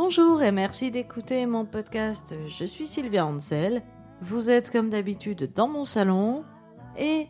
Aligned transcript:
Bonjour 0.00 0.42
et 0.44 0.52
merci 0.52 0.92
d'écouter 0.92 1.44
mon 1.46 1.64
podcast. 1.64 2.32
Je 2.46 2.64
suis 2.64 2.86
Sylvia 2.86 3.26
Ansel. 3.26 3.82
Vous 4.20 4.48
êtes 4.48 4.70
comme 4.70 4.90
d'habitude 4.90 5.50
dans 5.56 5.66
mon 5.66 5.84
salon 5.84 6.44
et 6.96 7.26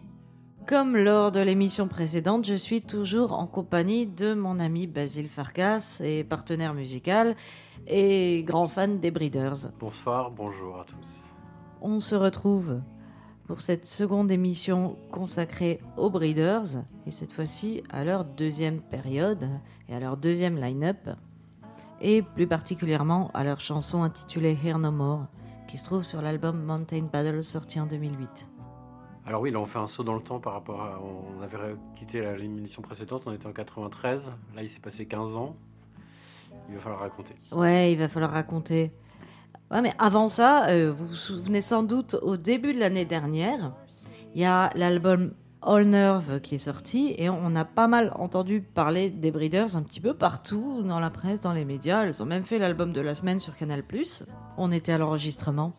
comme 0.67 0.95
lors 0.95 1.33
de 1.33 1.41
l'émission 1.41 1.89
précédente, 1.89 2.45
je 2.45 2.55
suis 2.55 2.83
toujours 2.83 3.33
en 3.33 3.47
compagnie 3.47 4.07
de 4.07 4.35
mon 4.35 4.59
ami 4.59 4.87
Basile 4.87 5.31
Farkas 5.31 6.03
et 6.05 6.25
partenaire 6.25 6.75
musical 6.75 7.37
et 7.87 8.45
grand 8.47 8.69
fan 8.69 9.01
des 9.01 9.11
Breeders. 9.11 9.73
Bonsoir, 9.81 10.31
bonjour 10.31 10.79
à 10.79 10.85
tous. 10.85 11.09
On 11.81 12.01
se 12.01 12.17
retrouve 12.17 12.83
pour 13.47 13.63
cette 13.63 13.87
seconde 13.87 14.31
émission 14.31 14.99
consacrée 15.11 15.81
aux 15.97 16.11
Breeders 16.11 16.85
et 17.07 17.13
cette 17.13 17.33
fois-ci 17.33 17.83
à 17.89 18.05
leur 18.05 18.27
deuxième 18.27 18.83
période 18.83 19.49
et 19.89 19.95
à 19.95 20.01
leur 20.01 20.19
deuxième 20.19 20.59
line-up 20.59 21.09
et 22.01 22.23
plus 22.23 22.47
particulièrement 22.47 23.31
à 23.35 23.45
leur 23.45 23.61
chanson 23.61 24.03
intitulée 24.03 24.57
Here 24.63 24.79
No 24.79 24.91
More 24.91 25.27
qui 25.69 25.77
se 25.77 25.85
trouve 25.85 26.03
sur 26.03 26.23
l'album 26.23 26.63
Mountain 26.65 27.07
Paddle 27.07 27.45
sorti 27.45 27.79
en 27.79 27.87
2008. 27.87 28.49
Alors 29.27 29.43
oui, 29.43 29.51
là 29.51 29.59
on 29.59 29.67
fait 29.67 29.79
un 29.79 29.87
saut 29.87 30.03
dans 30.03 30.15
le 30.15 30.23
temps 30.23 30.41
par 30.41 30.55
rapport 30.55 30.81
à... 30.83 30.99
On 31.03 31.43
avait 31.43 31.77
quitté 31.97 32.23
l'émission 32.37 32.81
précédente, 32.81 33.25
on 33.27 33.33
était 33.33 33.47
en 33.47 33.53
93, 33.53 34.23
là 34.57 34.63
il 34.63 34.71
s'est 34.71 34.81
passé 34.81 35.07
15 35.07 35.37
ans. 35.37 35.57
Il 36.71 36.77
va 36.77 36.81
falloir 36.81 37.01
raconter. 37.01 37.35
Ouais, 37.53 37.93
il 37.93 37.99
va 37.99 38.09
falloir 38.09 38.33
raconter. 38.33 38.91
Ouais, 39.71 39.83
mais 39.83 39.93
avant 39.99 40.29
ça, 40.29 40.69
euh, 40.69 40.91
vous 40.91 41.09
vous 41.09 41.15
souvenez 41.15 41.61
sans 41.61 41.83
doute, 41.83 42.17
au 42.23 42.39
début 42.39 42.73
de 42.73 42.81
l'année 42.81 43.05
dernière, 43.05 43.75
il 44.35 44.41
y 44.41 44.45
a 44.47 44.71
l'album 44.75 45.35
All 45.63 45.85
Nerve 45.85 46.41
qui 46.41 46.55
est 46.55 46.59
sorti 46.59 47.15
et 47.19 47.29
on 47.29 47.57
a 47.57 47.65
pas 47.65 47.89
mal 47.89 48.13
entendu 48.17 48.61
parler 48.61 49.11
des 49.11 49.31
Breeders 49.31 49.77
un 49.77 49.83
petit 49.83 50.01
peu 50.01 50.15
partout 50.15 50.83
dans 50.83 51.01
la 51.01 51.11
presse, 51.11 51.41
dans 51.41 51.53
les 51.53 51.65
médias. 51.65 52.05
Elles 52.05 52.23
ont 52.23 52.27
même 52.27 52.45
fait 52.45 52.59
l'album 52.59 52.93
de 52.93 53.01
la 53.01 53.15
semaine 53.15 53.41
sur 53.41 53.57
Canal+. 53.57 53.83
On 54.57 54.71
était 54.71 54.93
à 54.93 54.99
l'enregistrement. 54.99 55.73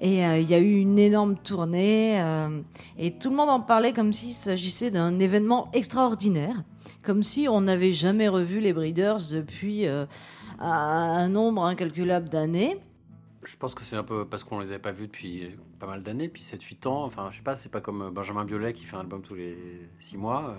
Et 0.00 0.26
euh, 0.26 0.38
il 0.38 0.50
y 0.50 0.54
a 0.54 0.58
eu 0.58 0.78
une 0.78 0.98
énorme 0.98 1.36
tournée 1.36 2.20
euh, 2.20 2.60
et 2.98 3.12
tout 3.12 3.30
le 3.30 3.36
monde 3.36 3.50
en 3.50 3.60
parlait 3.60 3.92
comme 3.92 4.12
s'il 4.12 4.32
s'agissait 4.32 4.90
d'un 4.90 5.20
événement 5.20 5.70
extraordinaire, 5.72 6.64
comme 7.02 7.22
si 7.22 7.48
on 7.48 7.60
n'avait 7.60 7.92
jamais 7.92 8.28
revu 8.28 8.58
les 8.58 8.72
Breeders 8.72 9.28
depuis 9.30 9.86
euh, 9.86 10.06
un 10.58 11.28
nombre 11.28 11.64
incalculable 11.64 12.28
d'années. 12.28 12.78
Je 13.44 13.56
pense 13.56 13.74
que 13.74 13.84
c'est 13.84 13.96
un 13.96 14.04
peu 14.04 14.24
parce 14.24 14.44
qu'on 14.44 14.60
les 14.60 14.70
avait 14.70 14.80
pas 14.80 14.92
vus 14.92 15.06
depuis 15.06 15.56
pas 15.80 15.86
mal 15.86 16.02
d'années, 16.02 16.28
depuis 16.28 16.42
7-8 16.42 16.88
ans. 16.88 17.04
Enfin, 17.04 17.30
je 17.32 17.38
sais 17.38 17.42
pas, 17.42 17.56
c'est 17.56 17.70
pas 17.70 17.80
comme 17.80 18.10
Benjamin 18.10 18.44
Biolay 18.44 18.72
qui 18.72 18.84
fait 18.84 18.96
un 18.96 19.00
album 19.00 19.22
tous 19.22 19.34
les 19.34 19.56
6 20.00 20.16
mois. 20.16 20.56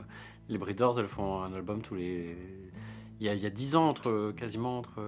Les 0.49 0.57
Breeders, 0.57 0.99
elles 0.99 1.07
font 1.07 1.41
un 1.41 1.53
album 1.53 1.81
tous 1.81 1.95
les. 1.95 2.37
Il 3.19 3.25
y 3.25 3.29
a, 3.29 3.33
il 3.35 3.41
y 3.41 3.45
a 3.45 3.49
10 3.49 3.75
ans, 3.75 3.89
entre, 3.89 4.33
quasiment 4.35 4.79
entre 4.79 5.01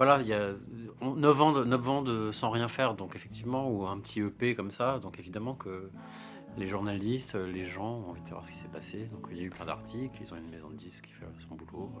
voilà, 0.00 0.22
il 0.22 0.28
y 0.28 0.32
a 0.32 0.54
9 1.02 1.42
ans, 1.42 1.52
de, 1.52 1.62
9 1.62 1.88
ans 1.90 2.00
de 2.00 2.32
sans 2.32 2.48
rien 2.48 2.68
faire, 2.68 2.94
donc 2.94 3.14
effectivement, 3.16 3.70
ou 3.70 3.86
un 3.86 3.98
petit 4.00 4.20
EP 4.20 4.54
comme 4.54 4.70
ça, 4.70 4.98
donc 4.98 5.18
évidemment 5.18 5.54
que 5.54 5.90
les 6.56 6.68
journalistes, 6.68 7.34
les 7.34 7.66
gens 7.66 7.98
ont 8.06 8.08
envie 8.08 8.22
de 8.22 8.26
savoir 8.26 8.46
ce 8.46 8.50
qui 8.50 8.56
s'est 8.56 8.68
passé. 8.68 9.10
Donc 9.12 9.26
il 9.30 9.36
y 9.36 9.40
a 9.40 9.44
eu 9.44 9.50
plein 9.50 9.66
d'articles, 9.66 10.16
ils 10.18 10.32
ont 10.32 10.38
une 10.38 10.48
maison 10.48 10.70
de 10.70 10.76
disques 10.76 11.04
qui 11.04 11.12
fait 11.12 11.26
son 11.46 11.54
boulot. 11.54 11.92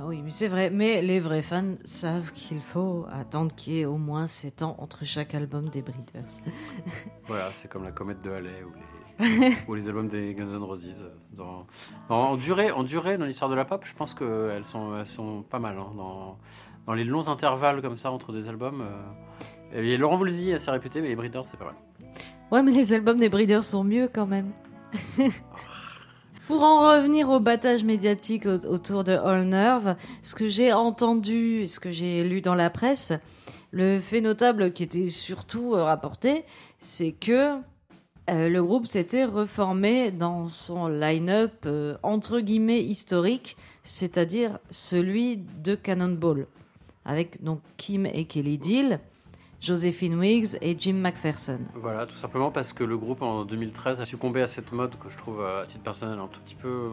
Ah 0.00 0.02
oui, 0.04 0.22
mais 0.22 0.30
c'est 0.30 0.46
vrai, 0.46 0.70
mais 0.70 1.02
les 1.02 1.18
vrais 1.18 1.42
fans 1.42 1.74
savent 1.82 2.32
qu'il 2.32 2.60
faut 2.60 3.04
attendre 3.10 3.52
qu'il 3.56 3.72
y 3.72 3.80
ait 3.80 3.84
au 3.84 3.96
moins 3.96 4.28
7 4.28 4.62
ans 4.62 4.76
entre 4.78 5.04
chaque 5.04 5.34
album 5.34 5.68
des 5.70 5.82
Breeders. 5.82 6.40
voilà, 7.26 7.50
c'est 7.52 7.68
comme 7.68 7.82
la 7.82 7.90
comète 7.90 8.22
de 8.22 8.30
Halley 8.30 8.62
ou 8.62 9.24
les, 9.24 9.52
ou 9.68 9.74
les 9.74 9.88
albums 9.88 10.06
des 10.06 10.36
Guns 10.36 10.54
N' 10.54 10.62
Roses. 10.62 11.04
Dans, 11.32 11.66
en, 12.08 12.36
durée, 12.36 12.70
en 12.70 12.84
durée, 12.84 13.18
dans 13.18 13.24
l'histoire 13.24 13.50
de 13.50 13.56
la 13.56 13.64
pop, 13.64 13.82
je 13.84 13.92
pense 13.92 14.14
qu'elles 14.14 14.64
sont, 14.64 14.96
elles 14.96 15.08
sont 15.08 15.42
pas 15.42 15.58
mal. 15.58 15.76
Hein, 15.76 15.90
dans, 15.96 16.38
dans 16.86 16.94
les 16.94 17.04
longs 17.04 17.28
intervalles 17.28 17.82
comme 17.82 17.96
ça 17.96 18.12
entre 18.12 18.32
des 18.32 18.48
albums. 18.48 18.82
Euh... 19.74 19.82
Et 19.82 19.96
Laurent 19.96 20.16
Voulzy 20.16 20.50
est 20.50 20.54
assez 20.54 20.70
réputé, 20.70 21.00
mais 21.00 21.08
les 21.08 21.16
Breeders, 21.16 21.44
c'est 21.44 21.58
pas 21.58 21.64
mal. 21.64 21.74
Ouais, 22.52 22.62
mais 22.62 22.70
les 22.70 22.92
albums 22.92 23.18
des 23.18 23.28
Breeders 23.28 23.64
sont 23.64 23.82
mieux 23.82 24.08
quand 24.12 24.26
même. 24.26 24.52
Pour 26.48 26.62
en 26.62 26.80
revenir 26.80 27.28
au 27.28 27.40
battage 27.40 27.84
médiatique 27.84 28.46
autour 28.46 29.04
de 29.04 29.12
All 29.12 29.44
Nerve, 29.44 29.96
ce 30.22 30.34
que 30.34 30.48
j'ai 30.48 30.72
entendu, 30.72 31.66
ce 31.66 31.78
que 31.78 31.92
j'ai 31.92 32.24
lu 32.24 32.40
dans 32.40 32.54
la 32.54 32.70
presse, 32.70 33.12
le 33.70 33.98
fait 33.98 34.22
notable 34.22 34.72
qui 34.72 34.82
était 34.82 35.10
surtout 35.10 35.74
euh, 35.74 35.84
rapporté, 35.84 36.46
c'est 36.80 37.12
que 37.12 37.58
euh, 38.30 38.48
le 38.48 38.62
groupe 38.62 38.86
s'était 38.86 39.26
reformé 39.26 40.10
dans 40.10 40.48
son 40.48 40.88
line-up 40.88 41.52
euh, 41.66 41.98
entre 42.02 42.40
guillemets 42.40 42.80
historique, 42.80 43.58
c'est-à-dire 43.82 44.58
celui 44.70 45.44
de 45.62 45.74
Cannonball 45.74 46.46
avec 47.04 47.44
donc 47.44 47.60
Kim 47.76 48.06
et 48.06 48.24
Kelly 48.24 48.56
Deal, 48.56 49.00
Josephine 49.60 50.14
Wiggs 50.14 50.56
et 50.60 50.76
Jim 50.78 50.94
McPherson. 50.94 51.58
Voilà, 51.74 52.06
tout 52.06 52.14
simplement 52.14 52.50
parce 52.50 52.72
que 52.72 52.84
le 52.84 52.96
groupe 52.96 53.22
en 53.22 53.44
2013 53.44 54.00
a 54.00 54.04
succombé 54.04 54.40
à 54.40 54.46
cette 54.46 54.72
mode 54.72 54.96
que 54.98 55.10
je 55.10 55.16
trouve 55.16 55.44
à 55.44 55.66
titre 55.66 55.82
personnel 55.82 56.18
un 56.18 56.28
tout 56.28 56.40
petit 56.40 56.54
peu, 56.54 56.90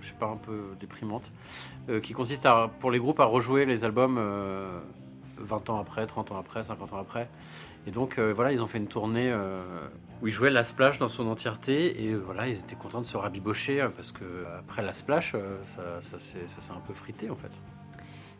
je 0.00 0.08
sais 0.08 0.14
pas, 0.18 0.26
un 0.26 0.36
peu 0.36 0.74
déprimante, 0.80 1.30
euh, 1.88 2.00
qui 2.00 2.12
consiste 2.12 2.44
à, 2.44 2.70
pour 2.80 2.90
les 2.90 2.98
groupes 2.98 3.20
à 3.20 3.24
rejouer 3.24 3.64
les 3.66 3.84
albums 3.84 4.16
20 4.16 4.20
euh, 4.20 5.72
ans 5.72 5.78
après, 5.78 6.06
30 6.06 6.32
ans 6.32 6.38
après, 6.38 6.64
50 6.64 6.92
ans 6.92 6.98
après. 6.98 7.28
Et 7.86 7.92
donc 7.92 8.18
euh, 8.18 8.32
voilà, 8.34 8.52
ils 8.52 8.62
ont 8.62 8.66
fait 8.66 8.78
une 8.78 8.88
tournée 8.88 9.32
où 10.22 10.26
ils 10.26 10.32
jouaient 10.32 10.50
la 10.50 10.64
splash 10.64 10.98
dans 10.98 11.08
son 11.08 11.28
entièreté 11.28 12.04
et 12.04 12.14
voilà, 12.14 12.48
ils 12.48 12.58
étaient 12.58 12.76
contents 12.76 13.00
de 13.00 13.06
se 13.06 13.16
rabibocher 13.16 13.88
parce 13.94 14.10
que 14.12 14.24
après 14.58 14.82
la 14.82 14.92
splash, 14.92 15.32
ça, 15.76 16.00
ça 16.00 16.18
s'est 16.18 16.72
un 16.72 16.80
peu 16.80 16.94
frité 16.94 17.30
en 17.30 17.36
fait. 17.36 17.50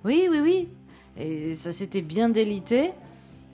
Oui, 0.05 0.27
oui, 0.31 0.41
oui. 0.41 0.69
Et 1.17 1.55
ça 1.55 1.71
s'était 1.71 2.03
bien 2.03 2.29
délité. 2.29 2.93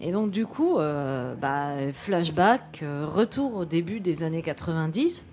Et 0.01 0.13
donc 0.13 0.31
du 0.31 0.47
coup, 0.47 0.79
euh, 0.79 1.35
bah, 1.35 1.71
flashback, 1.93 2.81
euh, 2.83 3.05
retour 3.07 3.57
au 3.57 3.65
début 3.65 3.99
des 3.99 4.23
années 4.23 4.43
90, 4.43 5.27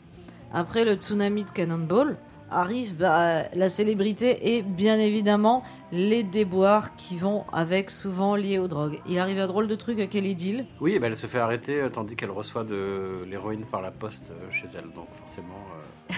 après 0.54 0.86
le 0.86 0.96
tsunami 0.96 1.44
de 1.44 1.52
Cannonball, 1.52 2.18
arrive 2.50 2.96
bah, 2.96 3.44
la 3.54 3.70
célébrité 3.70 4.56
et 4.56 4.62
bien 4.64 4.98
évidemment 4.98 5.64
les 5.92 6.24
déboires 6.24 6.96
qui 6.96 7.18
vont 7.18 7.44
avec, 7.54 7.92
souvent 7.92 8.36
liés 8.36 8.58
aux 8.58 8.68
drogues. 8.68 9.00
Il 9.08 9.20
arrive 9.20 9.40
un 9.40 9.48
drôle 9.48 9.68
de 9.68 9.76
truc 9.76 10.00
à 10.00 10.08
Kelly 10.08 10.34
Deal. 10.34 10.66
Oui, 10.82 10.98
bah, 10.98 11.08
elle 11.08 11.16
se 11.16 11.28
fait 11.28 11.40
arrêter 11.40 11.80
euh, 11.80 11.90
tandis 11.90 12.16
qu'elle 12.16 12.32
reçoit 12.32 12.64
de 12.64 13.24
l'héroïne 13.30 13.66
par 13.66 13.84
la 13.84 13.92
poste 13.92 14.32
chez 14.50 14.68
elle, 14.76 14.90
donc 14.96 15.08
forcément 15.20 15.64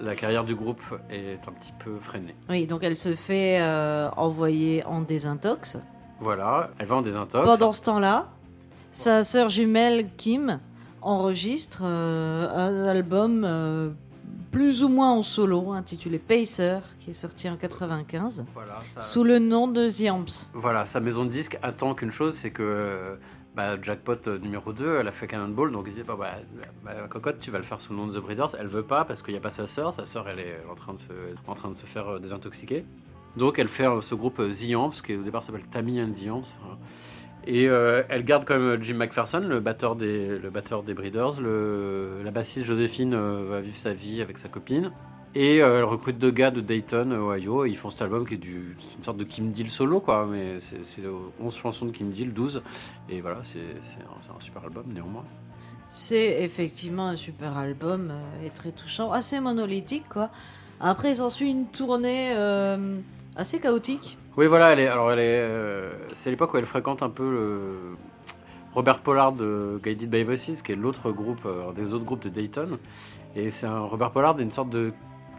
la 0.00 0.16
carrière 0.16 0.44
du 0.44 0.56
groupe 0.56 0.82
est 1.10 1.46
un 1.46 1.52
petit 1.52 1.72
peu 1.84 1.96
freinée. 2.00 2.34
Oui, 2.50 2.66
donc 2.66 2.82
elle 2.82 2.96
se 2.96 3.14
fait 3.14 3.60
envoyer 4.16 4.84
en 4.84 5.00
désintox. 5.02 5.78
Voilà, 6.20 6.68
elle 6.78 6.86
va 6.86 6.96
en 6.96 7.02
désintox. 7.02 7.44
Pendant 7.44 7.72
ce 7.72 7.82
temps-là, 7.82 8.28
sa 8.92 9.24
sœur 9.24 9.48
jumelle 9.48 10.06
Kim 10.16 10.60
enregistre 11.00 11.82
euh, 11.84 12.48
un 12.50 12.88
album 12.88 13.44
euh, 13.44 13.90
plus 14.50 14.82
ou 14.82 14.88
moins 14.88 15.12
en 15.12 15.22
solo 15.22 15.72
intitulé 15.72 16.18
Pacer 16.18 16.80
qui 16.98 17.10
est 17.10 17.14
sorti 17.14 17.48
en 17.48 17.56
95 17.56 18.44
sous 19.00 19.24
le 19.24 19.38
nom 19.38 19.68
de 19.68 19.88
The 19.88 20.10
Amps. 20.10 20.46
Voilà, 20.54 20.86
sa 20.86 21.00
maison 21.00 21.24
de 21.24 21.30
disques 21.30 21.58
attend 21.62 21.94
qu'une 21.94 22.10
chose, 22.10 22.34
c'est 22.34 22.50
que 22.50 23.16
bah, 23.58 23.76
jackpot 23.82 24.28
euh, 24.28 24.38
numéro 24.38 24.72
2, 24.72 24.98
elle 25.00 25.08
a 25.08 25.12
fait 25.12 25.26
Cannonball, 25.26 25.72
donc 25.72 25.86
il 25.88 25.94
dit 25.94 26.04
bah, 26.04 26.16
bah, 26.16 26.36
bah, 26.84 26.92
cocotte, 27.10 27.40
tu 27.40 27.50
vas 27.50 27.58
le 27.58 27.64
faire 27.64 27.80
sous 27.80 27.92
le 27.92 27.98
nom 27.98 28.06
de 28.06 28.12
The 28.12 28.22
Breeders. 28.22 28.54
Elle 28.56 28.68
veut 28.68 28.84
pas 28.84 29.04
parce 29.04 29.20
qu'il 29.20 29.34
n'y 29.34 29.38
a 29.38 29.40
pas 29.40 29.50
sa 29.50 29.66
sœur, 29.66 29.92
sa 29.92 30.04
sœur 30.04 30.28
elle 30.28 30.38
est 30.38 30.60
en 30.70 30.76
train 30.76 30.94
de 30.94 31.00
se, 31.00 31.12
en 31.44 31.54
train 31.54 31.68
de 31.70 31.74
se 31.74 31.84
faire 31.84 32.08
euh, 32.08 32.18
désintoxiquer. 32.20 32.84
Donc 33.38 33.58
elle 33.58 33.68
fait 33.68 33.86
euh, 33.86 34.00
ce 34.00 34.14
groupe 34.14 34.36
The 34.36 34.74
Amps, 34.74 35.00
qui 35.04 35.14
au 35.14 35.22
départ 35.22 35.42
s'appelle 35.42 35.66
Tammy 35.70 36.02
and 36.02 36.12
The 36.12 36.30
Amps. 36.30 36.54
Et 37.46 37.64
elle 37.64 38.24
garde 38.24 38.44
quand 38.44 38.58
même 38.58 38.82
Jim 38.82 38.96
McPherson, 38.96 39.40
le 39.40 39.58
batteur 39.58 39.96
des, 39.96 40.38
le 40.38 40.50
batteur 40.50 40.82
des 40.82 40.92
Breeders. 40.92 41.40
La 41.40 42.30
bassiste 42.30 42.66
Joséphine 42.66 43.16
va 43.16 43.62
vivre 43.62 43.78
sa 43.78 43.94
vie 43.94 44.20
avec 44.20 44.36
sa 44.36 44.50
copine. 44.50 44.92
Et 45.34 45.62
euh, 45.62 45.78
elle 45.78 45.84
recrute 45.84 46.18
deux 46.18 46.30
gars 46.30 46.50
de 46.50 46.60
Dayton, 46.60 47.12
Ohio, 47.12 47.66
ils 47.66 47.76
font 47.76 47.90
cet 47.90 48.02
album 48.02 48.26
qui 48.26 48.34
est 48.34 48.44
une 48.44 49.04
sorte 49.04 49.18
de 49.18 49.24
Kim 49.24 49.50
Deal 49.50 49.68
solo, 49.68 50.00
quoi. 50.00 50.26
Mais 50.26 50.58
c'est 50.58 51.02
11 51.40 51.54
chansons 51.54 51.86
de 51.86 51.90
Kim 51.90 52.10
Deal, 52.10 52.32
12. 52.32 52.62
Et 53.10 53.20
voilà, 53.20 53.42
c'est 53.44 54.00
un, 54.00 54.40
super 54.40 54.64
album 54.64 54.86
néanmoins. 54.92 55.24
C'est 55.90 56.42
effectivement 56.42 57.08
un 57.08 57.16
super 57.16 57.56
album 57.56 58.10
euh, 58.10 58.46
et 58.46 58.50
très 58.50 58.72
touchant, 58.72 59.12
assez 59.12 59.38
monolithique, 59.40 60.08
quoi. 60.08 60.30
Après, 60.80 61.14
s'ensuit 61.14 61.50
une 61.50 61.66
tournée 61.66 62.32
euh, 62.34 62.98
assez 63.38 63.60
chaotique. 63.60 64.18
Oui, 64.36 64.46
voilà, 64.46 64.72
elle 64.72 64.80
est, 64.80 64.88
alors 64.88 65.10
est, 65.12 65.48
c'est 66.14 66.30
l'époque 66.30 66.52
où 66.52 66.58
elle 66.58 66.66
fréquente 66.66 67.02
un 67.02 67.08
peu 67.08 67.30
le 67.30 67.96
Robert 68.74 68.98
Pollard 68.98 69.32
de 69.32 69.80
Guided 69.82 70.10
by 70.10 70.22
Voices, 70.22 70.62
qui 70.62 70.72
est 70.72 70.76
l'autre 70.76 71.10
groupe, 71.10 71.48
des 71.74 71.94
autres 71.94 72.04
groupes 72.04 72.22
de 72.22 72.28
Dayton. 72.28 72.78
Et 73.36 73.50
c'est 73.50 73.66
un 73.66 73.80
Robert 73.80 74.10
Pollard, 74.10 74.38
une 74.38 74.50
sorte 74.50 74.70
de 74.70 74.92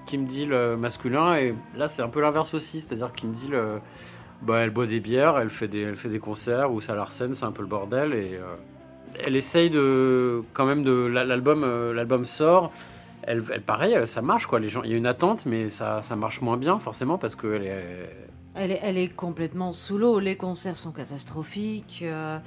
Kim 0.06 0.25
Deal 0.25 0.54
euh, 0.54 0.75
masculin. 0.75 1.36
Et 1.36 1.54
là, 1.75 1.88
c'est 1.88 2.01
un 2.01 2.10
peu 2.10 2.22
l'inverse 2.22 2.54
aussi. 2.54 2.81
C'est-à-dire 2.81 3.13
Kim 3.13 3.31
Deal, 3.31 3.54
euh, 3.54 3.78
bah, 4.42 4.60
elle 4.60 4.72
boit 4.72 4.88
des 4.88 5.00
bières, 5.00 5.38
elle 5.38 5.50
fait 5.50 5.68
des, 5.68 6.19
concerts, 6.19 6.72
ou 6.74 6.81
ça 6.81 6.96
la 6.96 7.07
scène, 7.10 7.36
c'est 7.36 7.46
un 7.46 7.51
peu 7.51 7.62
le 7.62 7.68
bordel. 7.68 8.13
Et 8.13 8.36
euh, 8.36 8.56
elle 9.24 9.36
essaye 9.36 9.69
de. 9.69 10.42
Quand 10.54 10.66
même, 10.66 10.84
de 10.84 11.06
l'album 11.06 11.66
l'album 11.94 12.25
sort. 12.25 12.72
Elle, 13.24 13.44
elle, 13.54 13.62
pareil, 13.62 13.95
ça 14.07 14.21
marche 14.21 14.48
quoi. 14.48 14.60
Les 14.60 14.69
gens, 14.69 14.83
il 14.83 14.92
y 14.92 14.94
a 14.94 14.98
une 14.98 15.06
attente, 15.06 15.45
mais 15.45 15.69
ça, 15.69 16.01
ça 16.01 16.16
marche 16.16 16.42
moins 16.42 16.57
bien 16.57 16.80
forcément 16.80 17.18
parce 17.18 17.36
qu'elle 17.36 17.66
est. 17.66 18.10
Elle 18.56 18.71
est, 18.71 18.80
elle 18.81 18.98
est 18.98 19.10
complètement 19.10 19.74
sous 19.74 19.98
l'eau. 19.98 20.19
Les 20.19 20.36
concerts 20.36 20.77
sont 20.77 20.92
catastrophiques. 20.92 22.01
euh, 22.04 22.39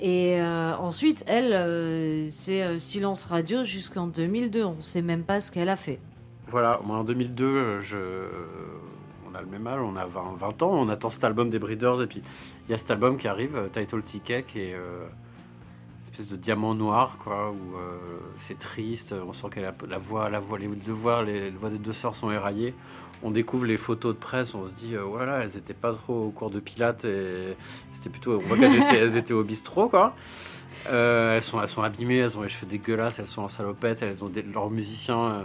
et 0.00 0.40
euh, 0.40 0.74
ensuite, 0.76 1.24
elle, 1.28 1.52
euh, 1.52 2.26
c'est 2.28 2.62
euh, 2.64 2.78
silence 2.78 3.26
radio 3.26 3.62
jusqu'en 3.64 4.08
2002. 4.08 4.64
On 4.64 4.82
sait 4.82 5.02
même 5.02 5.22
pas 5.22 5.40
ce 5.40 5.52
qu'elle 5.52 5.68
a 5.68 5.76
fait. 5.76 6.00
Voilà, 6.48 6.80
moi 6.84 6.98
en 6.98 7.04
2002, 7.04 7.44
euh, 7.44 7.80
je... 7.80 7.96
on 9.30 9.34
a 9.34 9.40
le 9.40 9.46
même 9.46 9.66
âge, 9.66 9.80
on 9.80 9.96
a 9.96 10.04
20, 10.04 10.36
20 10.36 10.62
ans, 10.62 10.70
on 10.72 10.88
attend 10.88 11.10
cet 11.10 11.24
album 11.24 11.48
des 11.48 11.58
Breeders, 11.58 12.02
et 12.02 12.06
puis 12.06 12.22
il 12.68 12.72
y 12.72 12.74
a 12.74 12.78
cet 12.78 12.90
album 12.90 13.16
qui 13.16 13.28
arrive, 13.28 13.56
euh, 13.56 13.68
Title 13.68 14.02
Ticket, 14.02 14.42
qui 14.42 14.60
est 14.60 14.74
euh, 14.74 15.06
espèce 16.14 16.28
de 16.28 16.36
diamant 16.36 16.74
noir, 16.74 17.18
quoi, 17.18 17.50
où 17.50 17.76
euh, 17.76 17.98
c'est 18.38 18.58
triste, 18.58 19.14
on 19.26 19.32
sent 19.32 19.48
que 19.50 19.60
la, 19.60 19.74
la 19.88 19.98
voix, 19.98 20.30
la 20.30 20.38
voix, 20.38 20.58
les 20.58 20.68
deux 20.68 20.92
voix, 20.92 21.22
les, 21.22 21.50
les 21.50 21.56
voix 21.56 21.70
des 21.70 21.78
deux 21.78 21.92
sœurs 21.92 22.14
sont 22.14 22.30
éraillées. 22.30 22.74
On 23.22 23.30
découvre 23.30 23.64
les 23.64 23.76
photos 23.76 24.14
de 24.14 24.20
presse, 24.20 24.54
on 24.54 24.68
se 24.68 24.74
dit, 24.74 24.94
euh, 24.94 25.02
voilà, 25.02 25.38
elles 25.42 25.56
étaient 25.56 25.74
pas 25.74 25.92
trop 25.92 26.26
au 26.26 26.30
cours 26.30 26.50
de 26.50 26.60
Pilates, 26.60 27.04
et 27.04 27.56
c'était 27.92 28.10
plutôt, 28.10 28.34
on 28.34 28.38
voit 28.40 28.58
elles 28.58 29.16
étaient 29.16 29.34
au 29.34 29.42
bistrot, 29.42 29.88
quoi. 29.88 30.14
Euh, 30.88 31.36
elles, 31.36 31.42
sont, 31.42 31.60
elles 31.62 31.68
sont 31.68 31.82
abîmées, 31.82 32.18
elles 32.18 32.36
ont 32.36 32.42
les 32.42 32.48
cheveux 32.48 32.66
dégueulasses, 32.66 33.18
elles 33.18 33.26
sont 33.26 33.42
en 33.42 33.48
salopette, 33.48 34.02
elles 34.02 34.22
ont 34.22 34.28
des, 34.28 34.42
leurs 34.42 34.70
musiciens, 34.70 35.24
euh, 35.24 35.44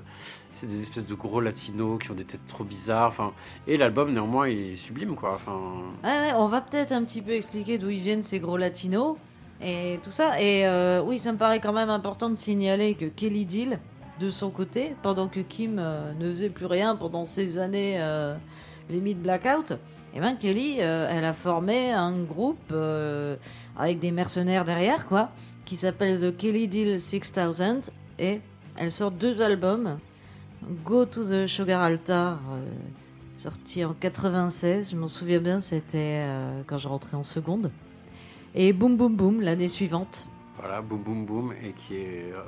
c'est 0.52 0.68
des 0.68 0.82
espèces 0.82 1.06
de 1.06 1.14
gros 1.14 1.40
latinos 1.40 2.00
qui 2.00 2.12
ont 2.12 2.16
des 2.16 2.26
têtes 2.26 2.46
trop 2.48 2.64
bizarres. 2.64 3.10
Enfin, 3.10 3.32
et 3.68 3.78
l'album 3.78 4.12
néanmoins 4.12 4.50
il 4.50 4.74
est 4.74 4.76
sublime 4.76 5.16
quoi. 5.16 5.36
Enfin, 5.36 5.60
Ouais, 6.04 6.10
ouais, 6.10 6.34
on 6.36 6.48
va 6.48 6.62
peut-être 6.62 6.92
un 6.92 7.04
petit 7.04 7.22
peu 7.22 7.32
expliquer 7.32 7.78
d'où 7.78 7.90
ils 7.90 8.02
viennent 8.02 8.24
ces 8.24 8.40
gros 8.40 8.58
latinos 8.58 9.16
et 9.62 10.00
tout 10.04 10.12
ça. 10.12 10.42
Et 10.42 10.66
euh, 10.66 11.02
oui, 11.02 11.20
ça 11.20 11.32
me 11.32 11.38
paraît 11.38 11.60
quand 11.60 11.74
même 11.74 11.90
important 11.90 12.30
de 12.30 12.36
signaler 12.36 12.96
que 12.96 13.06
Kelly 13.06 13.46
Deal, 13.46 13.80
de 14.20 14.30
son 14.30 14.50
côté, 14.50 14.96
pendant 15.02 15.28
que 15.28 15.40
Kim 15.40 15.80
euh, 15.80 16.14
ne 16.14 16.30
faisait 16.32 16.50
plus 16.50 16.66
rien 16.66 16.96
pendant 16.96 17.26
ces 17.26 17.58
années 17.58 17.96
euh, 18.00 18.36
limite 18.90 19.22
blackout, 19.22 19.74
et 20.14 20.20
ben 20.20 20.36
Kelly, 20.36 20.78
euh, 20.80 21.08
elle 21.10 21.24
a 21.24 21.34
formé 21.34 21.92
un 21.92 22.20
groupe 22.24 22.74
avec 23.78 24.00
des 24.00 24.12
mercenaires 24.12 24.66
derrière, 24.66 25.08
quoi, 25.08 25.30
qui 25.66 25.76
s'appelle 25.76 26.20
The 26.20 26.36
Kelly 26.36 26.68
Deal 26.68 27.00
6000 27.00 27.92
et 28.18 28.42
elle 28.76 28.92
sort 28.92 29.12
deux 29.12 29.42
albums. 29.42 30.00
Go 30.84 31.06
to 31.06 31.24
the 31.24 31.48
Sugar 31.48 31.82
Altar, 31.82 32.40
sorti 33.38 33.86
en 33.86 33.94
96, 33.94 34.92
je 34.92 34.96
m'en 34.98 35.08
souviens 35.08 35.40
bien, 35.40 35.60
c'était 35.60 36.26
quand 36.68 36.78
je 36.78 36.88
rentrais 36.88 37.16
en 37.16 37.24
seconde. 37.24 37.72
Et 38.56 38.74
Boom 38.74 38.98
Boom 38.98 39.16
Boom 39.16 39.42
l'année 39.42 39.68
suivante. 39.68 40.28
voilà, 40.60 40.82
boum 40.82 41.02
boum 41.04 41.26
boum, 41.26 41.54
et 41.64 41.72
qui 41.74 41.96
est 41.96 42.32
euh, 42.34 42.42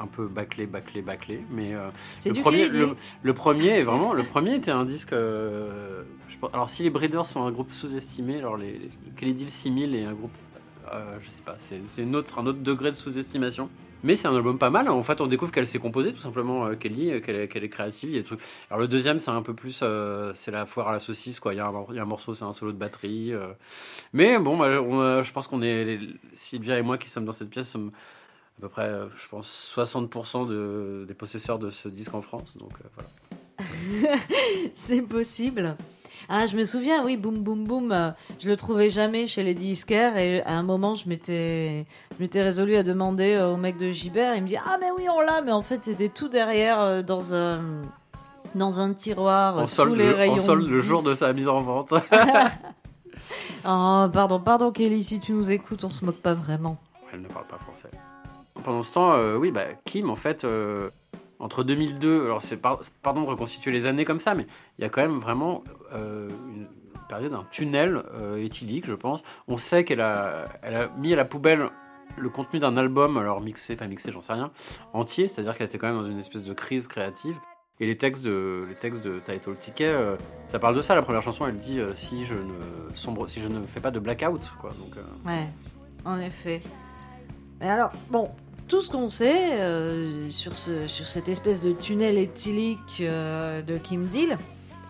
un 0.00 0.06
peu 0.06 0.26
bâclé, 0.26 0.66
bâclé, 0.66 1.02
bâclé. 1.02 1.40
Mais 1.50 1.74
euh, 1.74 1.90
le 2.26 2.32
du 2.32 2.40
premier, 2.40 2.68
le, 2.68 2.96
le 3.22 3.34
premier 3.34 3.68
est 3.78 3.82
vraiment, 3.82 4.12
le 4.12 4.22
premier 4.22 4.54
était 4.54 4.70
un 4.70 4.84
disque. 4.84 5.12
euh, 5.12 6.02
je 6.28 6.38
pense- 6.38 6.50
alors 6.54 6.70
si 6.70 6.82
les 6.82 6.90
Breeders 6.90 7.26
sont 7.26 7.42
un 7.42 7.50
groupe 7.50 7.72
sous-estimé, 7.72 8.38
alors 8.38 8.56
les, 8.56 8.72
les 8.72 8.90
Kelly 9.16 9.34
Deal 9.34 9.50
6000 9.50 9.94
est 9.94 10.04
un 10.04 10.12
groupe, 10.14 10.30
euh, 10.92 11.18
je 11.22 11.30
sais 11.30 11.42
pas, 11.42 11.56
c'est 11.60 12.02
un 12.02 12.14
autre 12.14 12.60
degré 12.60 12.90
de 12.90 12.96
sous-estimation. 12.96 13.68
Mais 14.02 14.16
c'est 14.16 14.28
un 14.28 14.34
album 14.34 14.58
pas 14.58 14.70
mal. 14.70 14.88
En 14.88 15.02
fait, 15.02 15.20
on 15.20 15.26
découvre 15.26 15.52
qu'elle 15.52 15.66
s'est 15.66 15.78
composée 15.78 16.14
tout 16.14 16.20
simplement, 16.20 16.64
euh, 16.64 16.70
euh, 16.70 16.74
qu'elle 16.76 16.98
est, 16.98 17.20
qu'elle 17.20 17.64
est 17.64 17.68
créative. 17.68 18.12
Des 18.12 18.22
trucs. 18.22 18.40
Alors 18.70 18.80
le 18.80 18.88
deuxième, 18.88 19.18
c'est 19.18 19.30
un 19.30 19.42
peu 19.42 19.52
plus, 19.52 19.84
c'est 20.34 20.50
la 20.50 20.64
foire 20.64 20.88
à 20.88 20.92
la 20.92 21.00
saucisse, 21.00 21.38
quoi. 21.38 21.52
Il 21.52 21.58
y 21.58 21.60
a 21.60 21.66
un, 21.66 22.04
morceau, 22.04 22.32
c'est 22.32 22.44
un 22.44 22.54
solo 22.54 22.72
de 22.72 22.78
batterie. 22.78 23.32
Mais 24.14 24.38
bon, 24.38 24.56
bah, 24.56 25.22
je 25.22 25.32
pense 25.32 25.46
qu'on 25.46 25.60
est 25.60 25.84
les- 25.84 26.14
Sylvia 26.32 26.78
et 26.78 26.82
moi 26.82 26.96
qui 26.96 27.10
sommes 27.10 27.26
dans 27.26 27.34
cette 27.34 27.50
pièce 27.50 27.68
sommes 27.68 27.92
à 28.58 28.62
peu 28.62 28.68
près, 28.68 28.90
je 29.16 29.28
pense, 29.28 29.74
60% 29.76 30.46
de, 30.46 31.04
des 31.06 31.14
possesseurs 31.14 31.58
de 31.58 31.70
ce 31.70 31.88
disque 31.88 32.14
en 32.14 32.22
France. 32.22 32.56
Donc 32.56 32.72
voilà. 32.94 34.16
C'est 34.74 35.02
possible. 35.02 35.76
Ah, 36.28 36.46
je 36.46 36.56
me 36.56 36.64
souviens, 36.64 37.04
oui, 37.04 37.16
Boom 37.16 37.42
Boom 37.42 37.64
Boom, 37.64 37.92
euh, 37.92 38.10
je 38.38 38.48
le 38.48 38.56
trouvais 38.56 38.90
jamais 38.90 39.26
chez 39.26 39.42
les 39.42 39.54
disquaires 39.54 40.16
et 40.16 40.42
à 40.42 40.52
un 40.52 40.62
moment, 40.62 40.94
je 40.94 41.08
m'étais, 41.08 41.86
je 42.16 42.22
m'étais 42.22 42.42
résolu 42.42 42.76
à 42.76 42.82
demander 42.82 43.38
au 43.38 43.56
mec 43.56 43.76
de 43.78 43.90
Gibert. 43.90 44.34
Il 44.36 44.42
me 44.42 44.48
dit 44.48 44.56
Ah, 44.56 44.76
mais 44.80 44.90
oui, 44.96 45.06
on 45.08 45.20
l'a, 45.20 45.42
mais 45.42 45.52
en 45.52 45.62
fait, 45.62 45.82
c'était 45.82 46.08
tout 46.08 46.28
derrière 46.28 46.80
euh, 46.80 47.02
dans 47.02 47.34
un, 47.34 47.60
dans 48.54 48.80
un 48.80 48.92
tiroir 48.92 49.56
En 49.58 49.66
sous 49.66 49.76
solde, 49.76 49.96
les 49.96 50.08
le, 50.08 50.14
rayons. 50.14 50.34
en 50.34 50.38
solde 50.38 50.68
le 50.68 50.80
jour 50.80 51.02
de 51.02 51.14
sa 51.14 51.32
mise 51.32 51.48
en 51.48 51.60
vente. 51.60 51.94
Oh, 53.64 54.06
pardon, 54.12 54.40
pardon, 54.40 54.72
Kelly, 54.72 55.02
si 55.04 55.20
tu 55.20 55.32
nous 55.32 55.50
écoutes, 55.50 55.84
on 55.84 55.90
se 55.90 56.04
moque 56.04 56.16
pas 56.20 56.34
vraiment. 56.34 56.78
Elle 57.12 57.20
ne 57.20 57.28
parle 57.28 57.46
pas 57.46 57.58
français. 57.58 57.90
Pendant 58.64 58.82
ce 58.82 58.94
temps, 58.94 59.12
euh, 59.12 59.36
oui, 59.36 59.50
bah, 59.50 59.66
Kim, 59.84 60.10
en 60.10 60.16
fait, 60.16 60.44
euh, 60.44 60.88
entre 61.40 61.64
2002, 61.64 62.24
alors 62.26 62.42
c'est 62.42 62.56
par- 62.56 62.80
pardon 63.02 63.22
de 63.22 63.26
reconstituer 63.26 63.70
les 63.72 63.86
années 63.86 64.04
comme 64.04 64.20
ça, 64.20 64.34
mais 64.34 64.46
il 64.78 64.82
y 64.82 64.84
a 64.84 64.88
quand 64.90 65.00
même 65.00 65.18
vraiment 65.18 65.64
euh, 65.94 66.28
une 66.54 66.66
période, 67.08 67.32
un 67.34 67.44
tunnel 67.50 68.02
euh, 68.14 68.36
éthylique, 68.44 68.86
je 68.86 68.94
pense. 68.94 69.22
On 69.48 69.56
sait 69.56 69.84
qu'elle 69.84 70.00
a, 70.00 70.46
mis 70.98 71.12
à 71.12 71.16
la 71.16 71.24
poubelle 71.24 71.68
le 72.16 72.28
contenu 72.28 72.60
d'un 72.60 72.76
album, 72.76 73.18
alors 73.18 73.40
mixé, 73.40 73.76
pas 73.76 73.86
mixé, 73.86 74.12
j'en 74.12 74.20
sais 74.20 74.32
rien, 74.34 74.50
entier, 74.92 75.28
c'est-à-dire 75.28 75.56
qu'elle 75.56 75.66
était 75.66 75.78
quand 75.78 75.88
même 75.92 76.02
dans 76.02 76.10
une 76.10 76.18
espèce 76.18 76.44
de 76.44 76.52
crise 76.52 76.86
créative. 76.86 77.36
Et 77.82 77.86
les 77.86 77.96
textes 77.96 78.22
de, 78.22 78.66
les 78.68 78.74
textes 78.74 79.02
de 79.04 79.20
Title 79.20 79.56
Ticket, 79.58 79.88
euh, 79.88 80.16
ça 80.48 80.58
parle 80.58 80.76
de 80.76 80.82
ça. 80.82 80.94
La 80.94 81.00
première 81.00 81.22
chanson, 81.22 81.46
elle 81.46 81.56
dit 81.56 81.80
euh, 81.80 81.94
si 81.94 82.26
je 82.26 82.34
ne 82.34 82.94
sombre, 82.94 83.26
si 83.26 83.40
je 83.40 83.48
ne 83.48 83.64
fais 83.66 83.80
pas 83.80 83.90
de 83.90 83.98
blackout, 83.98 84.52
quoi. 84.60 84.70
Donc, 84.72 85.02
Ouais, 85.24 85.46
en 86.04 86.20
effet. 86.20 86.60
Mais 87.58 87.70
alors, 87.70 87.90
bon, 88.10 88.30
tout 88.70 88.82
ce 88.82 88.88
qu'on 88.88 89.10
sait 89.10 89.54
euh, 89.54 90.30
sur, 90.30 90.56
ce, 90.56 90.86
sur 90.86 91.08
cette 91.08 91.28
espèce 91.28 91.60
de 91.60 91.72
tunnel 91.72 92.16
éthylique 92.16 93.00
euh, 93.00 93.62
de 93.62 93.78
Kim 93.78 94.06
Deal, 94.06 94.38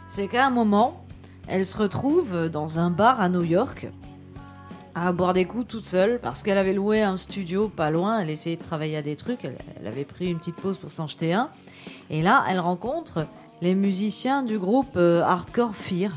c'est 0.07 0.29
qu'à 0.29 0.47
un 0.47 0.51
moment, 0.51 1.07
elle 1.49 1.65
se 1.65 1.79
retrouve 1.79 2.51
dans 2.51 2.79
un 2.79 2.91
bar 2.91 3.23
à 3.23 3.31
New 3.31 3.43
York 3.43 3.89
à 4.95 5.13
boire 5.13 5.33
des 5.33 5.47
coups 5.47 5.67
toute 5.67 5.87
seule 5.87 6.21
parce 6.21 6.43
qu'elle 6.43 6.59
avait 6.59 6.75
loué 6.75 7.01
un 7.01 7.17
studio 7.17 7.71
pas 7.71 7.91
loin. 7.91 8.19
Elle 8.19 8.29
essayait 8.29 8.57
de 8.57 8.63
travailler 8.63 8.99
à 8.99 9.03
des 9.03 9.17
trucs. 9.17 9.47
Elle, 9.47 9.87
avait 9.87 10.05
pris 10.05 10.31
une 10.31 10.39
petite 10.39 10.57
pause 10.57 10.77
pour 10.77 10.91
s'en 10.93 11.07
jeter 11.07 11.33
un. 11.33 11.49
Et 12.11 12.21
là, 12.21 12.45
elle 12.51 12.61
rencontre 12.61 13.27
les 13.63 13.75
musiciens 13.75 14.43
du 14.43 14.59
groupe 14.59 14.97
euh, 14.97 15.23
Hardcore 15.23 15.75
Fear, 15.75 16.13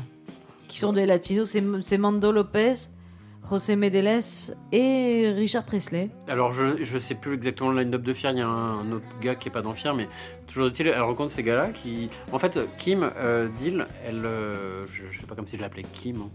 qui 0.68 0.78
sont 0.78 0.92
des 0.92 1.06
latinos. 1.06 1.56
C'est 1.82 1.98
Mando 1.98 2.30
Lopez, 2.30 2.74
José 3.48 3.76
Medeles 3.76 4.54
et 4.72 5.30
Richard 5.36 5.64
Presley. 5.64 6.10
Alors, 6.28 6.52
je, 6.52 6.82
je 6.82 6.98
sais 6.98 7.14
plus 7.14 7.34
exactement 7.34 7.70
le 7.70 7.82
line-up 7.82 8.02
de 8.02 8.12
Fear, 8.12 8.32
il 8.32 8.38
y 8.38 8.42
a 8.42 8.46
un, 8.48 8.90
autre 8.92 9.06
gars 9.20 9.34
qui 9.34 9.48
est 9.48 9.52
pas 9.52 9.62
dans 9.62 9.72
Fear, 9.72 9.94
mais 9.94 10.08
toujours 10.46 10.68
est-il, 10.68 10.86
elle 10.88 11.00
rencontre 11.02 11.30
ces 11.30 11.42
gars-là 11.42 11.68
qui. 11.70 12.08
En 12.32 12.38
fait, 12.38 12.58
Kim 12.78 13.10
euh, 13.16 13.48
Deal, 13.58 13.86
elle. 14.06 14.24
euh, 14.24 14.86
je, 14.92 15.02
je 15.10 15.20
sais 15.20 15.26
pas 15.26 15.34
comme 15.34 15.46
si 15.46 15.56
je 15.56 15.62
l'appelais 15.62 15.84
Kim. 15.92 16.22
hein. 16.22 16.30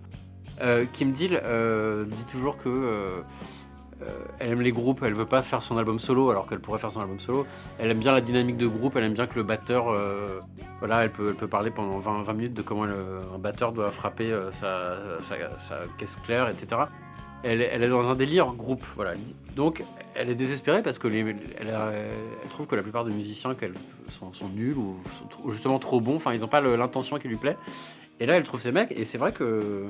Euh, 0.62 0.86
Kim 0.94 1.12
Deal 1.12 1.42
dit 2.12 2.26
toujours 2.26 2.58
que. 2.58 3.24
Euh, 4.02 4.06
elle 4.40 4.52
aime 4.52 4.62
les 4.62 4.72
groupes, 4.72 5.02
elle 5.04 5.14
veut 5.14 5.26
pas 5.26 5.42
faire 5.42 5.62
son 5.62 5.78
album 5.78 6.00
solo 6.00 6.30
alors 6.30 6.48
qu'elle 6.48 6.60
pourrait 6.60 6.80
faire 6.80 6.92
son 6.92 7.02
album 7.02 7.20
solo. 7.20 7.46
Elle 7.78 7.92
aime 7.92 8.00
bien 8.00 8.14
la 8.14 8.22
dynamique 8.22 8.58
de 8.58 8.68
groupe, 8.68 8.96
elle 8.96 9.04
aime 9.04 9.14
bien 9.14 9.28
que 9.28 9.36
le 9.36 9.44
batteur, 9.44 9.90
euh, 9.90 10.40
voilà, 10.80 11.04
elle 11.04 11.12
peut, 11.12 11.34
parler 11.48 11.70
pendant 11.70 11.98
20, 11.98 12.24
20 12.24 12.34
minutes 12.34 12.54
de 12.54 12.62
comment 12.62 12.84
un 12.84 13.38
batteur 13.38 13.74
doit 13.74 13.92
frapper 13.92 14.32
euh, 14.32 14.52
sa, 14.52 14.98
caisse 15.98 16.18
claire, 16.26 16.48
etc. 16.48 16.84
Elle, 17.44 17.62
est- 17.62 17.90
dans 17.90 18.10
un 18.10 18.16
délire 18.16 18.54
groupe, 18.54 18.86
voilà. 18.96 19.14
Donc 19.56 19.84
elle 20.16 20.30
est 20.30 20.36
désespérée 20.36 20.82
parce 20.82 21.00
que 21.00 21.08
les, 21.08 21.20
elle, 21.58 21.74
trouve 22.50 22.68
que 22.68 22.76
la 22.76 22.82
plupart 22.82 23.06
des 23.06 23.14
musiciens 23.14 23.56
qu'elle 23.56 23.74
sont, 24.08 24.34
sont 24.34 24.50
nuls 24.50 24.78
ou, 24.78 24.98
justement 25.50 25.80
trop 25.80 26.02
bons, 26.02 26.16
enfin 26.16 26.34
ils 26.34 26.42
n'ont 26.42 26.48
pas 26.48 26.62
l'intention 26.62 27.18
qui 27.18 27.28
lui 27.28 27.38
plaît. 27.38 27.58
Et 28.22 28.26
là 28.26 28.36
elle 28.36 28.44
trouve 28.44 28.60
ces 28.60 28.74
mecs 28.74 28.92
et 28.92 29.06
c'est 29.06 29.18
vrai 29.18 29.32
que 29.32 29.86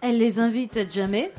Elle 0.00 0.18
les 0.18 0.40
invite 0.40 0.90
jamais 0.90 1.30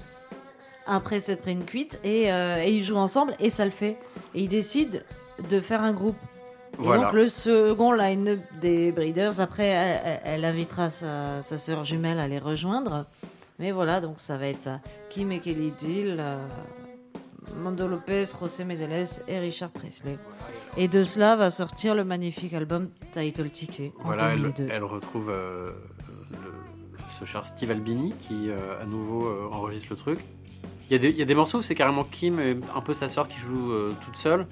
après 0.90 1.20
cette 1.20 1.42
prenne 1.42 1.64
cuite 1.64 2.00
et, 2.04 2.32
euh, 2.32 2.62
et 2.64 2.72
ils 2.72 2.84
jouent 2.84 2.96
ensemble 2.98 3.34
et 3.40 3.50
ça 3.50 3.64
le 3.66 3.72
fait. 3.72 3.98
Et 4.36 4.42
ils 4.44 4.48
décident 4.48 5.00
de 5.50 5.60
faire 5.60 5.82
un 5.82 5.94
groupe. 5.94 6.18
Et 6.74 6.84
Voilà. 6.84 7.04
donc 7.06 7.14
le 7.14 7.30
second 7.30 7.92
line-up 7.94 8.40
des 8.62 8.92
Breeders, 8.92 9.40
après 9.40 9.68
elle, 9.68 10.02
elle- 10.06 10.22
elle 10.26 10.46
invitera 10.46 10.90
sa, 10.90 11.42
sa 11.42 11.58
sœur 11.58 11.84
jumelle 11.86 12.20
à 12.20 12.28
les 12.28 12.40
rejoindre. 12.40 13.06
Mais 13.60 13.72
voilà, 13.72 14.00
donc 14.02 14.20
ça 14.20 14.38
va 14.38 14.48
être 14.48 14.60
ça. 14.60 14.80
Kim 15.10 15.32
et 15.32 15.40
Kelly 15.40 15.72
Deal, 15.72 16.16
euh, 16.20 16.38
Mando 17.62 17.88
Lopez, 17.88 18.26
José 18.40 18.64
Medeles 18.64 19.08
et 19.28 19.40
Richard 19.40 19.72
Presley. 19.72 20.18
Et 20.78 20.88
de 20.88 21.04
cela 21.04 21.36
va 21.36 21.50
sortir 21.50 21.96
le 21.96 22.04
magnifique 22.06 22.54
album 22.54 22.88
Title 23.12 23.50
Ticket 23.50 23.92
en 24.00 24.06
voilà, 24.06 24.32
elle, 24.32 24.40
2002. 24.44 24.68
elle 24.72 24.84
retrouve 24.84 25.30
euh, 25.30 25.72
le- 26.32 26.54
ce 27.20 27.26
cher 27.26 27.46
Steve 27.46 27.72
Albini 27.72 28.14
qui 28.28 28.50
euh, 28.50 28.82
à 28.82 28.86
nouveau 28.86 29.28
enregistre 29.52 29.88
le 29.90 29.96
truc. 29.98 30.20
Il 30.90 30.94
y, 30.94 30.96
a 30.96 31.00
des, 31.00 31.10
il 31.10 31.18
y 31.18 31.22
a 31.22 31.26
des 31.26 31.36
morceaux 31.36 31.60
où 31.60 31.62
c'est 31.62 31.76
carrément 31.76 32.04
Kim 32.04 32.40
et 32.40 32.56
un 32.76 32.82
peu 32.82 32.94
sa 32.94 33.08
sœur 33.10 33.28
qui 33.28 33.38
joue 33.38 33.72
euh, 33.72 33.94
toute 34.04 34.16
seule. 34.16 34.48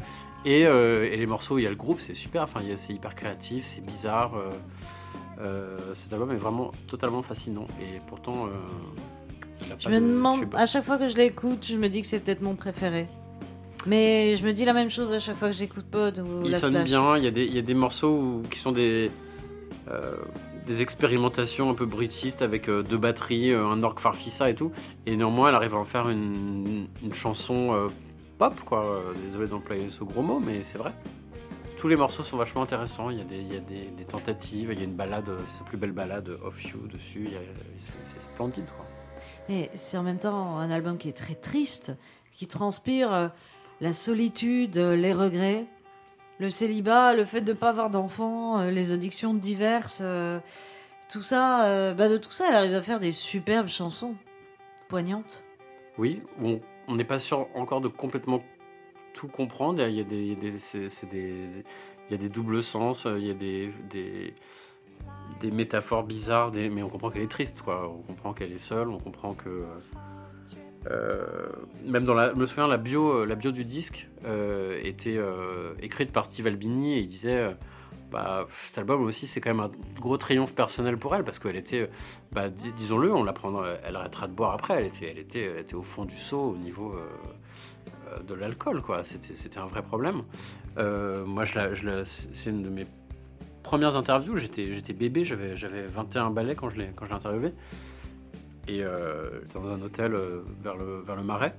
Et, 0.46 0.66
euh, 0.68 1.12
et 1.12 1.18
les 1.18 1.26
morceaux 1.26 1.56
où 1.56 1.58
il 1.58 1.64
y 1.64 1.68
a 1.68 1.70
le 1.72 1.76
groupe, 1.76 2.00
c'est 2.00 2.14
super. 2.14 2.44
Enfin, 2.44 2.62
c'est 2.76 2.94
hyper 2.94 3.16
créatif, 3.16 3.66
c'est 3.66 3.84
bizarre. 3.86 4.34
euh, 5.42 5.78
cet 5.96 6.14
album 6.14 6.32
est 6.32 6.36
vraiment 6.38 6.72
totalement 6.88 7.22
fascinant. 7.22 7.68
Et 7.82 8.00
pourtant, 8.08 8.48
Je 9.80 9.90
me 9.90 9.96
de 9.96 10.00
demande, 10.06 10.46
à 10.56 10.66
chaque 10.68 10.84
fois 10.86 10.98
que 10.98 11.08
je 11.08 11.16
l'écoute, 11.16 11.66
je 11.68 11.76
me 11.78 11.90
dis 11.90 12.02
que 12.02 12.08
c'est 12.08 12.20
peut-être 12.20 12.42
mon 12.42 12.56
préféré. 12.56 13.08
Mais 13.86 14.36
je 14.36 14.46
me 14.46 14.52
dis 14.54 14.66
la 14.66 14.74
même 14.74 14.90
chose 14.90 15.14
à 15.14 15.20
chaque 15.20 15.38
fois 15.38 15.50
que 15.50 15.56
j'écoute 15.56 15.86
Pod 15.90 16.20
ou 16.20 16.46
Il 16.46 16.54
sonne 16.56 16.84
bien, 16.84 17.18
il 17.18 17.24
y, 17.24 17.28
a 17.28 17.32
des, 17.32 17.46
il 17.46 17.56
y 17.56 17.60
a 17.60 17.62
des 17.62 17.74
morceaux 17.74 18.12
où- 18.12 18.44
qui 18.52 18.60
sont 18.60 18.72
des, 18.74 19.10
des 20.68 20.82
expérimentations 20.82 21.70
un 21.70 21.74
peu 21.74 21.86
bruitistes 21.86 22.42
avec 22.42 22.70
deux 22.70 22.98
batteries, 22.98 23.54
un 23.54 23.82
orgue 23.84 24.00
farfissa 24.00 24.50
et 24.50 24.56
tout. 24.56 24.72
Et 25.06 25.16
néanmoins, 25.16 25.50
elle 25.50 25.56
arrive 25.56 25.74
à 25.74 25.78
en 25.78 25.86
faire 25.86 26.10
une, 26.10 26.88
chanson 27.14 27.90
pop, 28.38 28.54
quoi. 28.66 29.04
Désolé 29.26 29.48
d'employer 29.48 29.90
ce 29.90 30.04
gros 30.04 30.22
mot, 30.22 30.40
mais 30.40 30.64
c'est 30.64 30.78
vrai 30.78 30.94
tous 31.78 31.88
les 31.88 31.96
morceaux 31.96 32.24
sont 32.24 32.38
vachement 32.38 32.64
intéressants. 32.64 33.12
Il 33.12 33.20
y 33.20 33.22
a 33.22 33.24
des, 33.60 33.92
des, 33.96 34.04
tentatives, 34.04 34.70
il 34.72 34.80
y 34.80 34.82
a 34.82 34.86
une 34.86 34.96
balade, 34.96 35.30
sa 35.48 35.64
plus 35.64 35.78
belle 35.78 35.92
balade, 35.92 36.30
Off 36.44 36.64
You, 36.64 36.88
dessus. 36.88 37.30
C'est 37.80 38.24
splendide. 38.24 38.66
Quoi. 38.76 38.86
Et 39.50 39.70
c'est 39.74 39.98
en 39.98 40.04
même 40.04 40.20
temps 40.20 40.58
un 40.58 40.72
album 40.72 40.98
qui 40.98 41.10
est 41.10 41.18
très 41.18 41.36
triste, 41.36 41.96
qui 42.32 42.48
transpire 42.48 43.14
euh, 43.14 43.28
la 43.80 43.94
solitude, 43.94 44.78
euh, 44.78 44.96
les 44.96 45.14
regrets, 45.14 45.66
le 46.40 46.50
célibat, 46.50 47.14
le 47.14 47.26
fait 47.26 47.42
de 47.42 47.52
ne 47.52 47.58
pas 47.58 47.70
avoir 47.70 47.90
d'enfants, 47.90 48.60
euh, 48.60 48.72
les 48.72 48.92
addictions 48.92 49.34
diverses. 49.34 50.04
Tout 51.10 51.22
ça, 51.22 51.94
bah 51.94 52.10
de 52.10 52.18
tout 52.18 52.32
ça, 52.32 52.48
elle 52.50 52.56
arrive 52.56 52.74
à 52.74 52.82
faire 52.82 53.00
des 53.00 53.14
superbes 53.14 53.70
chansons, 53.70 54.16
poignantes. 54.90 55.44
Oui, 55.98 56.22
on 56.42 56.96
n'est 56.96 57.06
pas 57.06 57.18
sûr 57.18 57.48
encore 57.56 57.80
de 57.80 57.88
complètement 57.88 58.44
tout 59.14 59.30
comprendre. 59.30 59.82
Il 59.88 59.96
y 59.96 60.02
a 60.02 60.04
des, 60.04 60.38
il 60.38 62.12
y 62.12 62.14
a 62.14 62.18
des 62.18 62.30
doubles 62.30 62.62
sens, 62.62 63.06
il 63.06 63.26
y 63.26 63.32
a 63.32 63.34
des, 63.34 63.72
des, 63.90 64.34
des 65.40 65.52
métaphores 65.52 66.04
bizarres, 66.04 66.52
mais 66.54 66.84
on 66.84 66.90
comprend 66.90 67.10
qu'elle 67.10 67.24
est 67.24 67.32
triste, 67.32 67.62
quoi. 67.62 67.90
On 67.90 68.02
comprend 68.02 68.34
qu'elle 68.34 68.52
est 68.52 68.58
seule, 68.58 68.90
on 68.90 69.00
comprend 69.00 69.34
que. 69.34 69.66
Euh, 70.90 71.26
même 71.86 72.06
dans 72.06 72.14
la, 72.14 72.34
je 72.38 72.46
souviens, 72.46 72.68
la 72.68 72.78
bio, 72.78 73.26
du 73.52 73.66
disque 73.66 74.08
euh, 74.26 74.80
était 74.84 75.18
euh, 75.18 75.74
écrite 75.82 76.12
par 76.12 76.26
Steve 76.26 76.48
Albini 76.48 76.94
et 76.94 77.00
il 77.00 77.08
disait 77.08 77.56
bah, 78.12 78.48
cet 78.64 78.78
album 78.78 79.04
aussi, 79.04 79.28
c'est 79.28 79.42
quand 79.42 79.50
même 79.50 79.60
un 79.60 79.72
gros 80.00 80.18
triomphe 80.18 80.54
personnel 80.54 80.98
pour 80.98 81.14
elle 81.16 81.24
parce 81.24 81.40
qu'elle 81.40 81.58
était, 81.58 81.90
bah, 82.32 82.50
disons-le, 82.50 83.14
on 83.14 83.24
la 83.24 83.34
prendra, 83.34 83.68
elle 83.84 83.96
arrêtera 83.96 84.28
de 84.28 84.34
boire 84.34 84.54
après. 84.54 84.76
Elle 84.76 84.86
était, 84.86 85.10
elle 85.12 85.20
était, 85.20 85.62
était 85.62 85.76
au 85.76 85.84
fond 85.84 86.06
du 86.06 86.18
seau 86.18 86.52
au 86.52 86.58
niveau 86.58 86.96
euh, 88.14 88.20
de 88.24 88.34
l'alcool, 88.34 88.82
quoi. 88.82 89.04
C'était 89.04 89.60
un 89.60 89.66
vrai 89.66 89.82
problème. 89.82 90.24
Euh, 90.78 91.26
moi, 91.26 91.46
je, 91.46 91.74
je 91.74 92.04
c'est 92.06 92.50
une 92.50 92.64
de 92.64 92.70
mes 92.70 92.86
premières 93.64 93.96
interviews. 93.96 94.38
J'étais 94.38 94.94
bébé, 94.94 95.24
j'avais 95.26 95.86
21 95.88 96.32
balais 96.32 96.56
quand 96.56 96.70
je 96.70 96.78
l'ai 96.78 96.90
interviewé. 97.10 97.54
Et 98.68 98.84
euh, 98.84 99.42
dans 99.54 99.72
un 99.72 99.82
hôtel 99.82 100.14
euh, 100.14 100.42
vers, 100.62 100.76
le, 100.76 101.02
vers 101.06 101.16
le 101.16 101.24
Marais. 101.24 101.56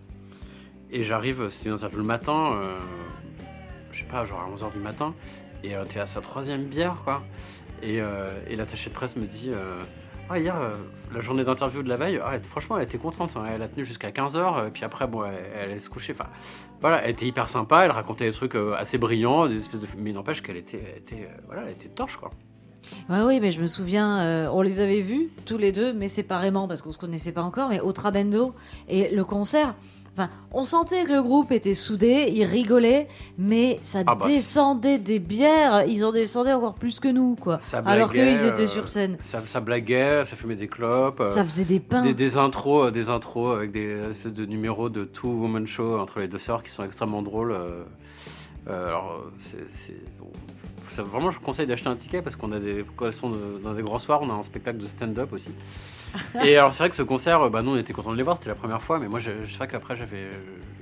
Et 0.90 1.02
j'arrive, 1.02 1.48
c'était 1.50 1.68
une 1.68 1.74
interview 1.74 1.98
le 1.98 2.04
matin, 2.04 2.60
je 3.92 3.98
sais 3.98 4.06
pas, 4.06 4.24
genre 4.24 4.40
à 4.40 4.48
11h 4.48 4.72
du 4.72 4.78
matin. 4.78 5.14
Et 5.62 5.74
t'es 5.92 6.00
à 6.00 6.06
sa 6.06 6.22
troisième 6.22 6.64
bière, 6.64 6.96
quoi. 7.04 7.22
Et, 7.82 7.96
et 8.48 8.56
l'attaché 8.56 8.88
de 8.88 8.94
presse 8.94 9.14
me 9.14 9.26
dit 9.26 9.50
ah, 10.30 10.38
hier, 10.38 10.60
euh, 10.60 10.74
la 11.14 11.20
journée 11.20 11.42
d'interview 11.42 11.82
de 11.82 11.88
la 11.88 11.96
veille, 11.96 12.20
ah, 12.22 12.38
franchement, 12.40 12.76
elle 12.76 12.84
était 12.84 12.98
contente. 12.98 13.32
Hein. 13.36 13.46
Elle 13.50 13.62
a 13.62 13.68
tenu 13.68 13.86
jusqu'à 13.86 14.10
15h, 14.10 14.68
et 14.68 14.70
puis 14.70 14.84
après, 14.84 15.06
bon, 15.06 15.24
elle, 15.24 15.70
allait 15.70 15.78
se 15.78 15.88
coucher. 15.88 16.12
Enfin, 16.12 16.28
voilà, 16.82 17.02
elle 17.02 17.12
était 17.12 17.26
hyper 17.26 17.48
sympa, 17.48 17.84
elle 17.84 17.90
racontait 17.90 18.26
des 18.26 18.32
trucs 18.32 18.54
euh, 18.54 18.74
assez 18.76 18.98
brillants, 18.98 19.46
des 19.46 19.56
espèces 19.56 19.80
de. 19.80 19.86
Mais 19.96 20.12
n'empêche 20.12 20.42
qu'elle 20.42 20.58
était, 20.58 20.96
était, 20.98 21.30
euh, 21.30 21.40
voilà, 21.46 21.62
elle 21.64 21.72
était 21.72 21.88
torche, 21.88 22.18
quoi. 22.18 22.30
Ouais, 23.08 23.22
oui, 23.22 23.40
mais 23.40 23.52
je 23.52 23.60
me 23.60 23.66
souviens, 23.66 24.48
on 24.52 24.62
les 24.62 24.80
avait 24.80 25.00
vus 25.00 25.30
tous 25.44 25.58
les 25.58 25.72
deux, 25.72 25.92
mais 25.92 26.08
séparément 26.08 26.68
parce 26.68 26.82
qu'on 26.82 26.92
se 26.92 26.98
connaissait 26.98 27.32
pas 27.32 27.42
encore, 27.42 27.68
mais 27.68 27.80
au 27.80 27.92
Trabendo 27.92 28.54
et 28.88 29.14
le 29.14 29.24
concert 29.24 29.74
on 30.52 30.64
sentait 30.64 31.04
que 31.04 31.12
le 31.12 31.22
groupe 31.22 31.52
était 31.52 31.74
soudé, 31.74 32.30
ils 32.32 32.44
rigolaient, 32.44 33.08
mais 33.36 33.78
ça 33.82 34.00
ah 34.06 34.14
bah, 34.14 34.26
descendait 34.26 34.98
des 34.98 35.18
bières, 35.18 35.84
ils 35.86 36.04
en 36.04 36.12
descendaient 36.12 36.52
encore 36.52 36.74
plus 36.74 37.00
que 37.00 37.08
nous, 37.08 37.36
quoi. 37.36 37.58
Alors 37.84 38.12
qu'ils 38.12 38.44
étaient 38.44 38.66
sur 38.66 38.84
euh, 38.84 38.86
scène. 38.86 39.18
Ça, 39.20 39.60
blaguait, 39.60 40.24
ça 40.24 40.36
fumait 40.36 40.56
des 40.56 40.68
clopes. 40.68 41.22
Ça 41.26 41.44
faisait 41.44 41.64
des 41.64 41.80
pains. 41.80 42.02
Des, 42.02 42.36
intros, 42.36 42.86
euh, 42.86 42.90
des 42.90 43.10
intros 43.10 43.56
avec 43.56 43.72
des 43.72 43.98
espèces 44.10 44.34
de 44.34 44.46
numéros 44.46 44.88
de 44.88 45.04
two 45.04 45.28
woman 45.28 45.66
show 45.66 45.98
entre 45.98 46.20
les 46.20 46.28
deux 46.28 46.38
sœurs 46.38 46.62
qui 46.62 46.70
sont 46.70 46.84
extrêmement 46.84 47.22
drôles. 47.22 47.52
Euh, 47.52 47.84
alors, 48.88 49.24
c'est 49.38 49.96
vraiment, 50.96 51.30
je 51.30 51.38
vous 51.38 51.44
conseille 51.44 51.66
d'acheter 51.66 51.88
un 51.88 51.96
ticket 51.96 52.22
parce 52.22 52.36
qu'on 52.36 52.52
a 52.52 52.58
des, 52.58 52.84
sont 53.12 53.32
dans 53.62 53.74
des 53.74 53.82
grands 53.82 53.98
soirs, 53.98 54.20
on 54.22 54.30
a 54.30 54.34
un 54.34 54.42
spectacle 54.42 54.78
de 54.78 54.86
stand-up 54.86 55.32
aussi. 55.32 55.50
et 56.42 56.56
alors, 56.56 56.72
c'est 56.72 56.78
vrai 56.78 56.90
que 56.90 56.96
ce 56.96 57.02
concert, 57.02 57.50
bah, 57.50 57.62
nous, 57.62 57.72
on 57.72 57.76
était 57.76 57.92
contents 57.92 58.12
de 58.12 58.16
les 58.16 58.22
voir, 58.22 58.36
c'était 58.36 58.48
la 58.50 58.54
première 58.54 58.82
fois, 58.82 58.98
mais 58.98 59.08
moi, 59.08 59.20
je, 59.20 59.30
sais 59.46 59.66
qu'après, 59.68 59.96
j'avais 59.96 60.28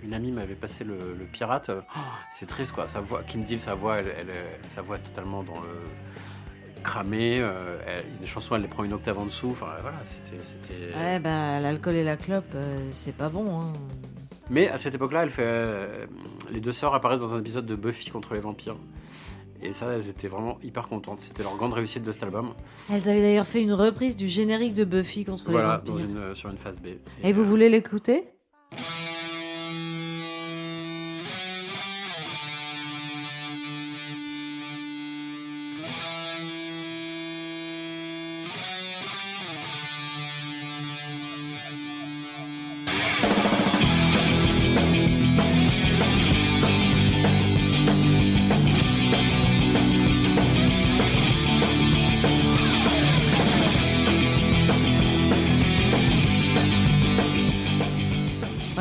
une 0.04 0.14
amie 0.14 0.30
m'avait 0.30 0.54
passé 0.54 0.84
le, 0.84 0.96
pirate. 1.32 1.70
Oh, 1.70 1.98
c'est 2.32 2.46
triste, 2.46 2.72
quoi. 2.72 2.88
Sa 2.88 3.00
voix, 3.00 3.22
Kim 3.26 3.42
Deal, 3.42 3.58
sa 3.58 3.74
voix, 3.74 3.98
elle, 3.98 4.28
sa 4.68 4.82
voix 4.82 4.96
est 4.96 5.00
totalement 5.00 5.42
dans 5.42 5.60
le 5.60 6.82
cramé. 6.86 7.40
Euh, 7.40 7.76
les 8.20 8.26
chansons, 8.26 8.54
elle 8.54 8.62
les 8.62 8.68
prend 8.68 8.84
une 8.84 8.92
octave 8.92 9.18
en 9.18 9.26
dessous. 9.26 9.48
Enfin, 9.50 9.66
voilà, 9.82 9.98
c'était. 10.04 10.96
Ouais, 10.96 11.18
bah, 11.18 11.60
l'alcool 11.60 11.96
et 11.96 12.04
la 12.04 12.16
clope, 12.16 12.52
euh, 12.54 12.88
c'est 12.92 13.16
pas 13.16 13.28
bon. 13.28 13.60
Hein. 13.60 13.72
Mais 14.48 14.68
à 14.68 14.78
cette 14.78 14.94
époque-là, 14.94 15.24
elle 15.24 15.30
fait, 15.30 15.42
euh, 15.44 16.06
les 16.52 16.60
deux 16.60 16.72
sœurs 16.72 16.94
apparaissent 16.94 17.20
dans 17.20 17.34
un 17.34 17.40
épisode 17.40 17.66
de 17.66 17.74
Buffy 17.74 18.10
contre 18.10 18.34
les 18.34 18.40
vampires. 18.40 18.76
Et 19.62 19.72
ça, 19.72 19.86
elles 19.92 20.08
étaient 20.08 20.28
vraiment 20.28 20.58
hyper 20.62 20.88
contentes. 20.88 21.20
C'était 21.20 21.42
leur 21.42 21.56
grande 21.56 21.72
réussite 21.72 22.02
de 22.02 22.12
cet 22.12 22.22
album. 22.22 22.54
Elles 22.90 23.08
avaient 23.08 23.22
d'ailleurs 23.22 23.46
fait 23.46 23.62
une 23.62 23.72
reprise 23.72 24.16
du 24.16 24.28
générique 24.28 24.74
de 24.74 24.84
Buffy 24.84 25.24
contre 25.24 25.50
les 25.50 25.58
vampires. 25.58 25.94
Voilà, 25.94 26.34
sur 26.34 26.50
une 26.50 26.58
phase 26.58 26.76
B. 26.76 26.88
Et, 27.22 27.32
vous 27.32 27.44
voulez 27.44 27.68
l'écouter? 27.68 28.24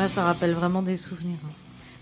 Ça 0.08 0.24
rappelle 0.24 0.54
vraiment 0.54 0.82
des 0.82 0.96
souvenirs. 0.96 1.38
Hein. 1.44 1.50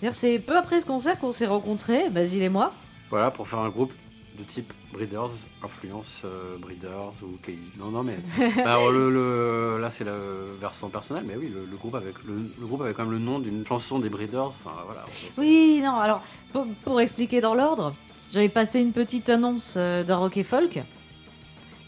D'ailleurs, 0.01 0.15
c'est 0.15 0.39
peu 0.39 0.57
après 0.57 0.81
ce 0.81 0.87
concert 0.87 1.19
qu'on 1.19 1.33
s'est 1.33 1.47
rencontrés, 1.47 2.11
Basile 2.11 2.43
et 2.43 2.49
moi. 2.49 2.73
Voilà, 3.11 3.31
pour 3.31 3.49
faire 3.49 3.61
un 3.61 3.69
groupe 3.69 3.93
de 4.39 4.43
type 4.43 4.73
Breeders, 4.93 5.31
influence 5.63 6.23
euh, 6.25 6.57
Breeders 6.59 7.13
ou 7.23 7.37
KI. 7.45 7.59
Non, 7.79 7.91
non, 7.91 8.03
mais 8.03 8.17
bah, 8.65 8.79
le, 8.91 9.79
là 9.81 9.91
c'est 9.91 10.05
le 10.05 10.57
versant 10.61 10.89
personnel, 10.89 11.25
mais 11.27 11.35
oui, 11.37 11.53
le, 11.55 11.77
groupe 11.77 11.95
avec 11.95 12.15
le, 12.25 12.67
groupe 12.67 12.83
avait 12.83 12.95
quand 12.95 13.05
même 13.05 13.13
le 13.13 13.19
nom 13.19 13.39
d'une 13.39 13.65
chanson 13.65 13.99
des 13.99 14.09
Breeders. 14.09 14.47
Enfin, 14.47 14.73
voilà, 14.85 15.05
oui, 15.39 15.81
non, 15.83 15.99
alors 15.99 16.23
pour, 16.83 17.01
expliquer 17.01 17.41
dans 17.41 17.55
l'ordre, 17.55 17.95
j'avais 18.33 18.49
passé 18.49 18.81
une 18.81 18.93
petite 18.93 19.29
annonce 19.29 19.75
euh, 19.77 20.03
d'un 20.03 20.17
rock 20.17 20.37
et 20.37 20.43
folk 20.43 20.81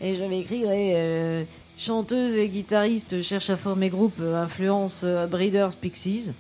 et 0.01 0.15
j'avais 0.15 0.41
écrit 0.41 0.63
euh, 0.67 1.45
chanteuse 1.77 2.37
et 2.37 2.49
guitariste 2.49 3.23
cherche 3.23 3.51
à 3.51 3.57
former 3.57 3.91
groupe 3.91 4.19
euh, 4.21 4.43
influence 4.43 5.03
euh, 5.05 5.27
Breeders 5.27 5.77
Pixies. 5.77 6.33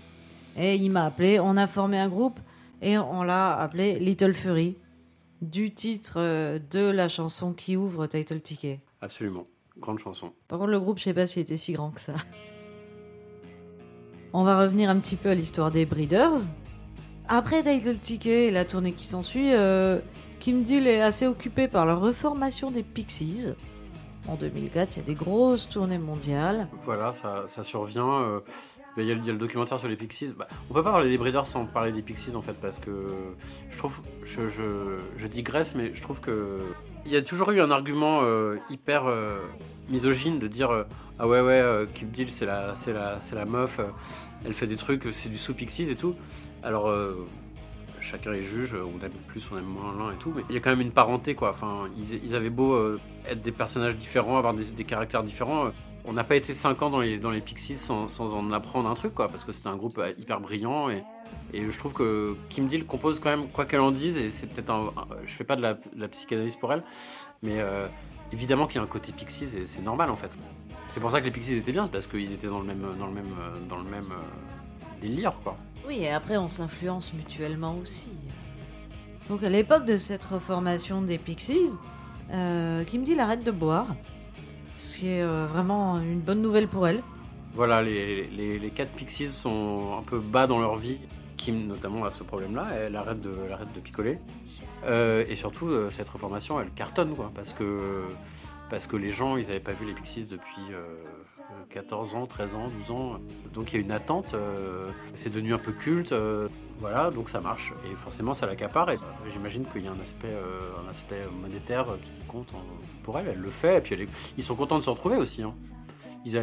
Et 0.56 0.76
il 0.76 0.90
m'a 0.90 1.04
appelé, 1.04 1.38
on 1.38 1.56
a 1.56 1.66
formé 1.66 1.98
un 1.98 2.08
groupe 2.08 2.40
et 2.80 2.96
on 2.96 3.22
l'a 3.22 3.54
appelé 3.58 3.98
Little 3.98 4.32
Fury, 4.32 4.76
du 5.42 5.72
titre 5.72 6.14
euh, 6.16 6.58
de 6.70 6.90
la 6.90 7.08
chanson 7.08 7.52
qui 7.52 7.76
ouvre 7.76 8.06
Title 8.06 8.40
Ticket. 8.40 8.80
Absolument, 9.02 9.46
grande 9.78 9.98
chanson. 9.98 10.32
Par 10.48 10.58
contre, 10.58 10.70
le 10.70 10.80
groupe, 10.80 10.98
je 10.98 11.04
sais 11.04 11.14
pas 11.14 11.26
s'il 11.26 11.42
était 11.42 11.58
si 11.58 11.74
grand 11.74 11.90
que 11.90 12.00
ça. 12.00 12.14
On 14.32 14.44
va 14.44 14.60
revenir 14.60 14.90
un 14.90 14.98
petit 14.98 15.16
peu 15.16 15.30
à 15.30 15.34
l'histoire 15.34 15.70
des 15.70 15.84
Breeders. 15.84 16.38
Après 17.28 17.62
Title 17.62 17.98
Ticket 17.98 18.46
et 18.46 18.50
la 18.50 18.64
tournée 18.64 18.92
qui 18.92 19.04
s'ensuit, 19.04 19.52
Kim 20.40 20.62
Deal 20.62 20.86
est 20.86 21.00
assez 21.00 21.26
occupé 21.26 21.68
par 21.68 21.86
la 21.86 21.94
reformation 21.94 22.70
des 22.70 22.82
Pixies 22.82 23.52
en 24.28 24.36
2004. 24.36 24.96
Il 24.96 25.00
y 25.00 25.02
a 25.02 25.06
des 25.06 25.14
grosses 25.14 25.68
tournées 25.68 25.98
mondiales. 25.98 26.68
Voilà, 26.84 27.12
ça, 27.12 27.44
ça 27.48 27.64
survient. 27.64 28.22
Euh, 28.22 28.40
il 28.98 29.04
y, 29.04 29.12
a, 29.12 29.14
le 29.14 29.34
documentaire 29.34 29.78
sur 29.78 29.88
les 29.88 29.96
Pixies. 29.96 30.32
Bah, 30.36 30.48
on 30.70 30.74
peut 30.74 30.82
pas 30.82 30.92
parler 30.92 31.10
des 31.10 31.18
Breeders 31.18 31.46
sans 31.46 31.66
parler 31.66 31.92
des 31.92 32.00
Pixies 32.00 32.34
en 32.34 32.40
fait, 32.40 32.54
parce 32.54 32.78
que 32.78 33.10
je 33.70 33.76
trouve, 33.76 34.00
je, 34.24 34.48
je, 34.48 35.26
digresse, 35.26 35.74
mais 35.74 35.92
je 35.94 36.00
trouve 36.00 36.20
que 36.20 36.62
il 37.04 37.12
y 37.12 37.16
a 37.16 37.22
toujours 37.22 37.50
eu 37.50 37.60
un 37.60 37.70
argument 37.70 38.20
euh, 38.22 38.56
hyper 38.70 39.04
euh, 39.06 39.38
misogyne 39.90 40.38
de 40.38 40.48
dire 40.48 40.86
ah 41.18 41.28
ouais 41.28 41.42
ouais 41.42 41.86
Kim 41.94 42.08
Deal 42.08 42.30
c'est 42.30 42.46
la 42.46 42.74
c'est 42.74 42.94
la 42.94 43.20
c'est 43.20 43.36
la 43.36 43.44
meuf, 43.44 43.78
elle 44.46 44.54
fait 44.54 44.66
des 44.66 44.76
trucs, 44.76 45.06
c'est 45.12 45.28
du 45.28 45.36
sous 45.36 45.52
Pixies 45.52 45.90
et 45.90 45.96
tout. 45.96 46.14
Alors 46.62 46.90
chacun 48.06 48.32
les 48.32 48.42
juge, 48.42 48.74
on 48.74 49.04
aime 49.04 49.12
plus, 49.28 49.46
on 49.52 49.58
aime 49.58 49.64
moins 49.64 49.94
l'un 49.98 50.12
et 50.12 50.16
tout, 50.16 50.32
mais 50.34 50.42
il 50.48 50.54
y 50.54 50.58
a 50.58 50.60
quand 50.60 50.70
même 50.70 50.80
une 50.80 50.92
parenté 50.92 51.34
quoi. 51.34 51.50
Enfin, 51.50 51.88
ils, 51.96 52.34
avaient 52.34 52.50
beau 52.50 52.74
euh, 52.74 53.00
être 53.28 53.42
des 53.42 53.52
personnages 53.52 53.96
différents, 53.96 54.38
avoir 54.38 54.54
des, 54.54 54.84
caractères 54.84 55.22
différents. 55.22 55.66
Euh, 55.66 55.70
on 56.04 56.12
n'a 56.12 56.24
pas 56.24 56.36
été 56.36 56.54
5 56.54 56.82
ans 56.82 56.90
dans 56.90 57.00
les, 57.00 57.40
Pixies 57.40 57.74
sans, 57.74 58.20
en 58.20 58.52
apprendre 58.52 58.88
un 58.88 58.94
truc 58.94 59.12
quoi, 59.12 59.28
parce 59.28 59.44
que 59.44 59.52
c'était 59.52 59.68
un 59.68 59.76
groupe 59.76 59.98
euh, 59.98 60.12
hyper 60.18 60.40
brillant 60.40 60.88
et, 60.88 61.02
je 61.54 61.78
trouve 61.78 61.92
que 61.92 62.36
Kim 62.50 62.66
Deal 62.66 62.86
compose 62.86 63.18
quand 63.18 63.30
même, 63.30 63.48
quoi 63.48 63.64
qu'elle 63.64 63.80
en 63.80 63.90
dise, 63.90 64.18
et 64.18 64.30
c'est 64.30 64.46
peut-être 64.46 64.70
un, 64.70 64.92
Je 65.24 65.32
fais 65.32 65.44
pas 65.44 65.56
de 65.56 65.62
la, 65.62 66.08
psychanalyse 66.08 66.56
pour 66.56 66.72
elle, 66.72 66.82
Mais 67.42 67.60
euh, 67.60 67.86
évidemment 68.32 68.66
qu'il 68.66 68.76
y 68.76 68.78
a 68.78 68.82
un 68.82 68.88
côté 68.88 69.12
Pixies 69.12 69.56
et 69.56 69.64
c'est 69.64 69.82
normal 69.82 70.10
en 70.10 70.16
fait. 70.16 70.30
C'est 70.86 71.00
pour 71.00 71.10
ça 71.10 71.20
que 71.20 71.26
les 71.26 71.30
Pixies 71.30 71.54
étaient 71.54 71.72
bien, 71.72 71.84
c'est 71.84 71.92
parce 71.92 72.06
qu'ils 72.06 72.32
étaient 72.32 72.46
dans 72.46 72.60
le 72.60 72.66
même, 72.66 72.82
dans 72.98 73.06
le 73.06 73.12
même, 73.12 73.34
euh, 73.38 73.68
dans 73.68 73.78
le 73.78 73.84
même 73.84 74.12
euh, 74.12 75.00
délire 75.00 75.34
quoi. 75.42 75.56
Oui, 75.86 75.98
et 76.00 76.10
après 76.10 76.36
on 76.36 76.48
s'influence 76.48 77.12
mutuellement 77.14 77.76
aussi. 77.80 78.12
Donc 79.28 79.42
à 79.42 79.48
l'époque 79.48 79.84
de 79.84 79.96
cette 79.96 80.24
reformation 80.24 81.02
des 81.02 81.18
Pixies, 81.18 81.74
euh, 82.32 82.84
Kim 82.84 83.04
Deal 83.04 83.20
arrête 83.20 83.44
de 83.44 83.50
boire, 83.50 83.94
ce 84.76 84.98
qui 84.98 85.08
est 85.08 85.22
euh, 85.22 85.46
vraiment 85.46 86.00
une 86.00 86.20
bonne 86.20 86.42
nouvelle 86.42 86.68
pour 86.68 86.86
elle. 86.88 87.02
Voilà, 87.54 87.82
les, 87.82 88.26
les, 88.26 88.70
quatre 88.70 88.92
Pixies 88.92 89.28
sont 89.28 89.96
un 89.98 90.02
peu 90.02 90.18
bas 90.18 90.46
dans 90.46 90.58
leur 90.58 90.76
vie. 90.76 90.98
Kim 91.36 91.66
notamment 91.66 92.04
a 92.04 92.10
ce 92.10 92.22
problème-là, 92.22 92.68
elle 92.74 92.96
arrête 92.96 93.20
de, 93.20 93.32
arrête 93.52 93.72
de 93.74 93.80
picoler. 93.80 94.18
Euh, 94.84 95.24
et 95.28 95.36
surtout, 95.36 95.68
euh, 95.68 95.90
cette 95.90 96.08
reformation, 96.08 96.60
elle 96.60 96.70
cartonne, 96.70 97.14
quoi, 97.14 97.30
parce 97.34 97.52
que, 97.52 98.02
parce 98.70 98.86
que 98.86 98.96
les 98.96 99.10
gens, 99.10 99.36
ils 99.36 99.46
n'avaient 99.46 99.60
pas 99.60 99.72
vu 99.72 99.86
les 99.86 99.92
Pixies 99.94 100.24
depuis 100.26 100.72
euh, 100.72 100.96
14 101.70 102.14
ans, 102.14 102.26
13 102.26 102.54
ans, 102.56 102.68
12 102.80 102.90
ans. 102.90 103.18
Donc 103.54 103.72
il 103.72 103.76
y 103.76 103.78
a 103.78 103.80
une 103.84 103.92
attente, 103.92 104.34
euh, 104.34 104.88
c'est 105.14 105.30
devenu 105.30 105.54
un 105.54 105.58
peu 105.58 105.72
culte, 105.72 106.12
euh, 106.12 106.48
voilà, 106.80 107.10
donc 107.10 107.28
ça 107.28 107.40
marche. 107.40 107.72
Et 107.90 107.94
forcément, 107.94 108.34
ça 108.34 108.46
l'accapare, 108.46 108.90
et 108.90 108.98
j'imagine 109.32 109.64
qu'il 109.72 109.84
y 109.84 109.88
a 109.88 109.90
un 109.92 110.00
aspect, 110.00 110.28
euh, 110.32 110.70
un 110.86 110.90
aspect 110.90 111.22
monétaire 111.40 111.86
qui 112.02 112.26
compte 112.26 112.52
pour 113.04 113.18
elle, 113.18 113.28
elle 113.28 113.40
le 113.40 113.50
fait, 113.50 113.78
et 113.78 113.80
puis 113.80 113.94
est- 113.94 114.08
ils 114.36 114.42
sont 114.44 114.56
contents 114.56 114.78
de 114.78 114.82
se 114.84 114.90
retrouver 114.90 115.16
aussi. 115.16 115.42
hein. 115.42 115.54
Ils, 116.24 116.34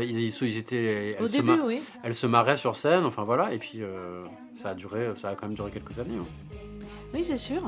étaient, 0.58 1.18
Au 1.20 1.27
début, 1.27 1.44
mar- 1.58 1.65
oui. 1.65 1.82
elle 2.03 2.15
se 2.15 2.25
marrait 2.25 2.56
sur 2.56 2.77
scène, 2.77 3.03
enfin 3.03 3.24
voilà, 3.25 3.53
et 3.53 3.58
puis 3.60 3.80
euh, 3.84 4.24
ça 4.56 4.70
a 4.70 4.75
duré, 4.75 5.12
ça 5.18 5.30
a 5.30 5.36
quand 5.36 5.48
même 5.48 5.56
duré 5.56 5.72
quelques 5.72 6.00
années. 6.00 6.18
hein. 6.22 6.25
Oui, 7.13 7.22
c'est 7.22 7.36
sûr. 7.36 7.62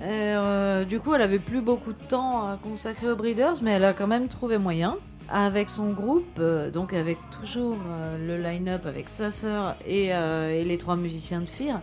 Et, 0.00 0.04
euh, 0.04 0.84
du 0.84 1.00
coup, 1.00 1.14
elle 1.14 1.22
avait 1.22 1.38
plus 1.38 1.60
beaucoup 1.60 1.92
de 1.92 2.02
temps 2.08 2.48
à 2.48 2.56
consacrer 2.56 3.10
aux 3.10 3.16
Breeders, 3.16 3.62
mais 3.62 3.72
elle 3.72 3.84
a 3.84 3.92
quand 3.92 4.06
même 4.06 4.28
trouvé 4.28 4.58
moyen. 4.58 4.98
Avec 5.28 5.68
son 5.68 5.92
groupe, 5.92 6.38
euh, 6.38 6.70
donc 6.70 6.92
avec 6.92 7.16
toujours 7.30 7.78
euh, 7.88 8.18
le 8.18 8.42
line-up 8.42 8.84
avec 8.84 9.08
sa 9.08 9.30
sœur 9.30 9.76
et, 9.86 10.06
et 10.08 10.64
les 10.64 10.78
trois 10.78 10.96
musiciens 10.96 11.40
de 11.40 11.48
Fear, 11.48 11.80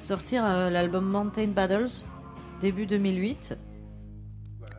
sortir 0.00 0.42
l'album 0.42 1.04
Mountain 1.04 1.48
Battles 1.48 2.04
début 2.60 2.86
2008. 2.86 3.56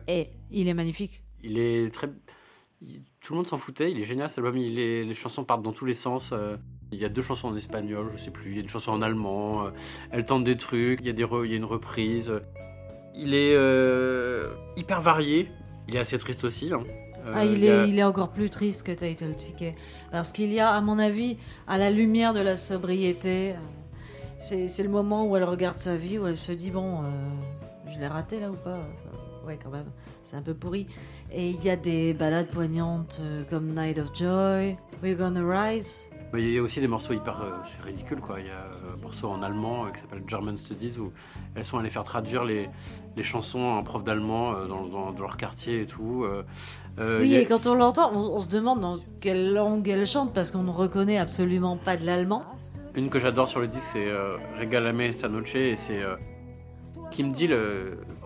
Et 0.08 0.28
il 0.50 0.68
est 0.68 0.74
magnifique. 0.74 1.22
Il 1.42 1.58
est 1.58 1.94
très. 1.94 2.08
Tout 3.20 3.32
le 3.32 3.36
monde 3.36 3.46
s'en 3.46 3.58
foutait, 3.58 3.90
il 3.90 4.00
est 4.00 4.04
génial 4.04 4.28
cet 4.28 4.38
album, 4.38 4.56
il 4.56 4.78
est... 4.78 5.04
les 5.04 5.14
chansons 5.14 5.44
partent 5.44 5.62
dans 5.62 5.72
tous 5.72 5.84
les 5.84 5.94
sens. 5.94 6.34
Il 6.92 6.98
y 6.98 7.04
a 7.04 7.08
deux 7.08 7.22
chansons 7.22 7.48
en 7.48 7.56
espagnol, 7.56 8.10
je 8.16 8.20
sais 8.20 8.30
plus, 8.30 8.50
il 8.50 8.56
y 8.56 8.58
a 8.58 8.62
une 8.62 8.68
chanson 8.68 8.90
en 8.92 9.00
allemand, 9.02 9.64
euh, 9.66 9.70
elle 10.10 10.24
tente 10.24 10.42
des 10.44 10.56
trucs, 10.56 11.00
il 11.00 11.06
y 11.06 11.10
a, 11.10 11.12
des 11.12 11.24
re- 11.24 11.44
il 11.44 11.50
y 11.52 11.54
a 11.54 11.56
une 11.56 11.64
reprise. 11.64 12.32
Il 13.14 13.32
est 13.34 13.54
euh, 13.54 14.50
hyper 14.76 15.00
varié, 15.00 15.50
il 15.88 15.94
est 15.96 16.00
assez 16.00 16.18
triste 16.18 16.42
aussi. 16.44 16.72
hein. 16.72 16.82
Euh, 17.26 17.32
Ah, 17.36 17.44
il, 17.44 17.68
a- 17.68 17.84
est, 17.84 17.88
il 17.90 17.98
est 17.98 18.02
encore 18.02 18.30
plus 18.30 18.50
triste 18.50 18.82
que 18.84 18.92
Title 18.92 19.34
Ticket. 19.36 19.74
Parce 20.10 20.32
qu'il 20.32 20.52
y 20.52 20.58
a, 20.58 20.70
à 20.70 20.80
mon 20.80 20.98
avis, 20.98 21.36
à 21.68 21.78
la 21.78 21.90
lumière 21.90 22.32
de 22.34 22.40
la 22.40 22.56
sobriété, 22.56 23.54
c'est 24.38 24.66
c'est 24.68 24.82
le 24.82 24.88
moment 24.88 25.26
où 25.28 25.36
elle 25.36 25.44
regarde 25.44 25.76
sa 25.78 25.96
vie, 25.96 26.18
où 26.18 26.26
elle 26.26 26.36
se 26.38 26.50
dit 26.52 26.70
Bon, 26.70 27.02
euh, 27.04 27.08
je 27.92 27.98
l'ai 28.00 28.06
raté 28.08 28.40
là 28.40 28.50
ou 28.50 28.54
pas? 28.56 28.78
Enfin, 28.78 29.16
Ouais, 29.46 29.58
quand 29.62 29.70
même, 29.70 29.90
c'est 30.24 30.36
un 30.36 30.42
peu 30.42 30.54
pourri. 30.54 30.86
Et 31.32 31.50
il 31.50 31.62
y 31.64 31.70
a 31.70 31.76
des 31.76 32.14
balades 32.14 32.48
poignantes 32.50 33.20
comme 33.48 33.74
Night 33.74 33.98
of 33.98 34.08
Joy, 34.14 34.76
We're 35.02 35.16
Gonna 35.16 35.42
Rise. 35.42 36.04
Mais 36.32 36.42
il 36.42 36.52
y 36.52 36.58
a 36.58 36.62
aussi 36.62 36.80
des 36.80 36.86
morceaux 36.88 37.12
hyper. 37.12 37.40
euh, 37.42 37.50
c'est 37.64 37.82
ridicule 37.84 38.20
quoi. 38.20 38.38
Il 38.40 38.46
y 38.46 38.50
a 38.50 38.52
euh, 38.52 38.96
un 38.96 39.02
morceau 39.02 39.28
en 39.28 39.42
allemand 39.42 39.84
euh, 39.86 39.90
qui 39.90 40.00
s'appelle 40.00 40.22
German 40.28 40.56
Studies 40.56 40.96
où 40.98 41.12
elles 41.56 41.64
sont 41.64 41.78
allées 41.78 41.90
faire 41.90 42.04
traduire 42.04 42.44
les, 42.44 42.68
les 43.16 43.22
chansons 43.24 43.74
à 43.74 43.78
un 43.78 43.82
prof 43.82 44.04
d'allemand 44.04 44.52
euh, 44.54 44.66
dans, 44.68 44.84
dans- 44.86 45.12
dans 45.12 45.22
leur 45.22 45.36
quartier 45.36 45.82
et 45.82 45.86
tout. 45.86 46.24
oui, 46.98 47.36
a- 47.36 47.40
et 47.40 47.46
quand 47.46 47.66
on 47.66 47.74
l'entend, 47.74 48.12
on, 48.14 48.36
on 48.36 48.40
se 48.40 48.48
demande 48.48 48.80
dans 48.80 48.96
quelle 49.20 49.52
langue 49.52 49.88
elle 49.88 50.06
chante 50.06 50.32
parce 50.32 50.50
qu'on 50.52 50.62
ne 50.62 50.70
reconnaît 50.70 51.18
absolument 51.18 51.76
pas 51.76 51.96
de 51.96 52.06
l'allemand. 52.06 52.44
Une 52.94 53.08
que 53.08 53.18
j'adore 53.18 53.48
sur 53.48 53.60
le 53.60 53.66
disque, 53.68 53.88
c'est 53.92 54.08
Regalame 54.58 55.00
esta 55.02 55.28
noche, 55.28 55.54
et 55.54 55.76
c'est 55.76 56.00
Kim 57.12 57.30
Deal 57.32 57.56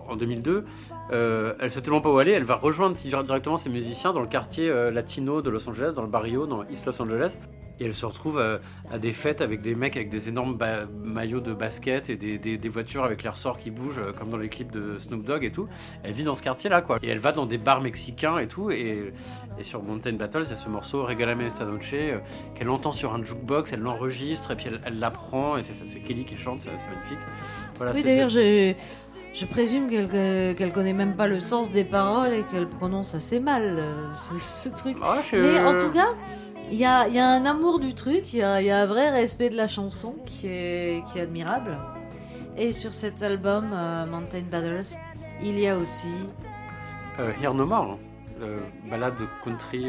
en 0.07 0.15
2002. 0.15 0.65
Euh, 1.11 1.53
elle 1.59 1.69
sait 1.69 1.81
tellement 1.81 2.01
pas 2.01 2.11
où 2.11 2.17
aller, 2.17 2.31
elle 2.31 2.43
va 2.45 2.55
rejoindre 2.55 2.95
directement 2.95 3.57
ses 3.57 3.69
musiciens 3.69 4.11
dans 4.11 4.21
le 4.21 4.27
quartier 4.27 4.69
euh, 4.71 4.89
latino 4.89 5.41
de 5.43 5.49
Los 5.51 5.69
Angeles, 5.69 5.93
dans 5.95 6.01
le 6.01 6.07
barrio, 6.07 6.47
dans 6.47 6.63
East 6.67 6.85
Los 6.87 6.99
Angeles. 7.01 7.37
Et 7.79 7.85
elle 7.85 7.93
se 7.93 8.05
retrouve 8.05 8.39
euh, 8.39 8.57
à 8.91 8.97
des 8.97 9.11
fêtes 9.11 9.41
avec 9.41 9.59
des 9.61 9.75
mecs 9.75 9.95
avec 9.97 10.09
des 10.09 10.29
énormes 10.29 10.57
maillots 11.03 11.41
de 11.41 11.53
basket 11.53 12.09
et 12.09 12.15
des, 12.15 12.37
des- 12.37 12.57
des 12.57 12.69
voitures 12.69 13.03
avec 13.03 13.23
les 13.23 13.29
ressorts 13.29 13.57
qui 13.57 13.69
bougent, 13.71 13.99
euh, 13.99 14.13
comme 14.13 14.29
dans 14.29 14.37
les 14.37 14.47
clips 14.49 14.71
de 14.71 14.97
Snoop 14.97 15.23
Dogg 15.25 15.43
et 15.43 15.51
tout. 15.51 15.67
Elle 16.03 16.13
vit 16.13 16.23
dans 16.23 16.33
ce 16.33 16.41
quartier-là, 16.41 16.81
quoi. 16.81 16.99
Et 17.03 17.09
elle 17.09 17.19
va 17.19 17.31
dans 17.33 17.45
des 17.45 17.57
bars 17.57 17.81
mexicains 17.81 18.37
et 18.37 18.47
tout. 18.47 18.71
Et, 18.71 19.13
et 19.59 19.63
sur 19.63 19.83
Mountain 19.83 20.13
Battles, 20.13 20.43
il 20.45 20.49
y 20.49 20.53
a 20.53 20.55
ce 20.55 20.69
morceau 20.69 21.05
Regalame 21.05 21.41
esta 21.41 21.65
noche 21.65 21.91
euh, 21.93 22.19
qu'elle 22.55 22.69
entend 22.69 22.91
sur 22.93 23.13
un 23.13 23.23
jukebox, 23.23 23.73
elle 23.73 23.81
l'enregistre 23.81 24.51
et 24.51 24.55
puis 24.55 24.67
elle 24.67 24.79
elle 24.85 24.99
l'apprend. 24.99 25.57
Et 25.57 25.61
c'est 25.61 25.75
c'est 25.75 25.99
Kelly 25.99 26.23
qui 26.25 26.37
chante, 26.37 26.61
c'est 26.61 26.69
c'est 26.69 26.89
magnifique. 26.95 27.19
Voilà, 27.77 27.91
Oui, 27.91 27.99
c'est- 28.01 28.07
d'ailleurs, 28.07 28.31
c'est- 28.31 28.77
je, 29.33 29.39
je 29.41 29.45
présume 29.45 29.89
qu'elle 29.89 30.55
qu'elle 30.55 30.71
connaît 30.71 30.93
même 30.93 31.15
pas 31.15 31.27
le 31.27 31.41
sens 31.41 31.69
des 31.71 31.83
paroles 31.83 32.33
et 32.33 32.43
qu'elle 32.51 32.67
prononce 32.67 33.15
assez 33.15 33.39
mal 33.41 33.83
ce, 34.15 34.39
ce 34.39 34.69
truc. 34.69 34.95
Ah, 35.01 35.17
je- 35.29 35.35
Mais 35.35 35.59
en 35.59 35.77
tout 35.77 35.91
cas, 35.91 36.13
il 36.71 36.77
y 36.77 36.85
a, 36.85 37.01
un 37.01 37.45
amour 37.45 37.79
du 37.79 37.93
truc, 37.93 38.33
il 38.33 38.39
y 38.39 38.41
a, 38.41 38.77
un 38.77 38.85
vrai 38.85 39.09
respect 39.09 39.49
de 39.49 39.55
la 39.55 39.67
chanson 39.67 40.15
qui 40.25 40.47
est, 40.47 41.03
admirable. 41.19 41.77
Et 42.57 42.71
sur 42.71 42.93
cet 42.93 43.21
album, 43.21 43.71
euh, 43.73 44.05
Mountain 44.05 44.43
Battles, 44.49 44.97
il 45.41 45.59
y 45.59 45.67
a 45.67 45.77
aussi. 45.77 46.13
Euh, 47.19 47.31
Here 47.41 47.53
No 47.53 47.65
More. 47.65 47.97
Euh, 48.41 48.59
balade 48.89 49.17
de 49.17 49.27
country. 49.43 49.87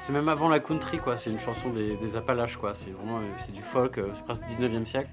c'est 0.00 0.12
même 0.12 0.28
avant 0.28 0.48
la 0.48 0.60
country, 0.60 0.98
quoi. 0.98 1.16
C'est 1.16 1.30
une 1.30 1.38
chanson 1.38 1.70
des, 1.70 2.16
Appalaches, 2.16 2.56
quoi. 2.56 2.72
C'est 2.74 2.90
vraiment 2.90 3.18
euh, 3.18 3.26
c'est 3.38 3.52
du 3.52 3.62
folk, 3.62 3.98
euh, 3.98 4.08
c'est 4.14 4.24
presque 4.24 4.42
19e 4.44 4.84
siècle. 4.84 5.10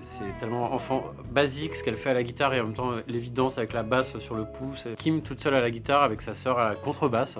C'est 0.00 0.38
tellement 0.38 0.72
enfant 0.72 1.04
basique 1.30 1.74
ce 1.74 1.82
qu'elle 1.82 1.96
fait 1.96 2.10
à 2.10 2.14
la 2.14 2.22
guitare 2.22 2.54
et 2.54 2.60
en 2.60 2.64
même 2.66 2.74
temps 2.74 2.92
l'évidence 3.08 3.58
avec 3.58 3.72
la 3.72 3.82
basse 3.82 4.16
sur 4.18 4.36
le 4.36 4.44
pouce. 4.44 4.86
Kim 4.96 5.22
toute 5.22 5.40
seule 5.40 5.54
à 5.54 5.60
la 5.60 5.70
guitare 5.72 6.02
avec 6.04 6.22
sa 6.22 6.34
sœur 6.34 6.58
à 6.58 6.68
la 6.68 6.74
contrebasse. 6.76 7.36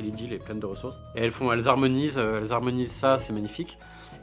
Kelly 0.00 0.12
Deal 0.12 0.32
est 0.32 0.38
pleine 0.38 0.60
de 0.60 0.66
ressources. 0.66 0.98
Et 1.14 1.20
elles 1.20 1.30
font, 1.30 1.52
elles 1.52 1.68
harmonisent, 1.68 2.18
euh, 2.18 2.40
elles 2.40 2.52
harmonisent 2.52 2.92
ça, 2.92 3.18
c'est 3.18 3.32
magnifique. 3.34 3.78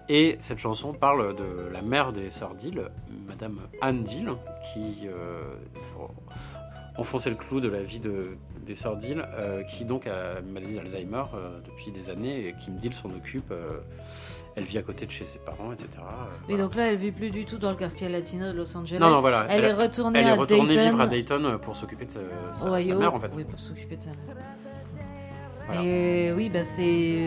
Et 0.09 0.37
cette 0.39 0.57
chanson 0.57 0.93
parle 0.93 1.35
de 1.35 1.69
la 1.71 1.81
mère 1.81 2.13
des 2.13 2.31
sœurs 2.31 2.55
Deal, 2.55 2.89
Madame 3.27 3.59
Anne 3.81 4.03
Deal, 4.03 4.31
qui 4.73 5.05
euh, 5.05 5.41
enfoncer 6.97 7.29
le 7.29 7.35
clou 7.35 7.59
de 7.59 7.67
la 7.67 7.83
vie 7.83 7.99
de, 7.99 8.37
des 8.65 8.73
sœurs 8.73 8.95
Deal, 8.95 9.23
euh, 9.35 9.61
qui 9.63 9.85
donc 9.85 10.07
a 10.07 10.39
une 10.39 10.51
maladie 10.51 10.73
d'Alzheimer 10.75 11.25
euh, 11.35 11.59
depuis 11.63 11.91
des 11.91 12.09
années 12.09 12.47
et 12.47 12.55
Kim 12.63 12.77
Deal 12.77 12.93
s'en 12.93 13.09
occupe. 13.09 13.53
elle 14.55 14.63
vit 14.63 14.77
à 14.79 14.81
côté 14.81 15.05
de 15.05 15.11
chez 15.11 15.25
ses 15.25 15.39
parents, 15.39 15.73
etc. 15.73 15.89
voilà. 16.47 16.63
donc 16.63 16.73
là, 16.75 16.87
elle 16.89 16.97
vit 16.97 17.11
plus 17.11 17.29
du 17.29 17.45
tout 17.45 17.57
dans 17.57 17.69
le 17.69 17.75
quartier 17.75 18.09
latino 18.09 18.47
de 18.51 18.57
Los 18.57 18.75
Angeles. 18.75 18.97
non, 18.99 19.09
non, 19.11 19.21
voilà. 19.21 19.45
Elle, 19.49 19.65
est 19.65 19.73
retournée 19.73 20.19
elle 20.19 20.27
est 20.27 20.31
à 20.31 20.35
retournée 20.35 20.73
Dayton, 20.73 20.89
vivre 20.89 21.01
à 21.01 21.07
Dayton 21.07 21.59
pour 21.61 21.75
s'occuper 21.75 22.05
de 22.05 22.11
sa, 22.11 22.19
sa- 22.55 22.95
mère, 22.95 23.13
en 23.13 23.19
fait. 23.19 23.31
Oui, 23.35 23.43
pour 23.43 23.59
s'occuper 23.59 23.97
de 23.97 24.01
sa 24.01 24.11
mère. 24.11 24.35
Voilà. 25.67 25.83
Et 25.83 26.31
oui, 26.33 26.49
bah 26.49 26.63
c'est. 26.63 27.21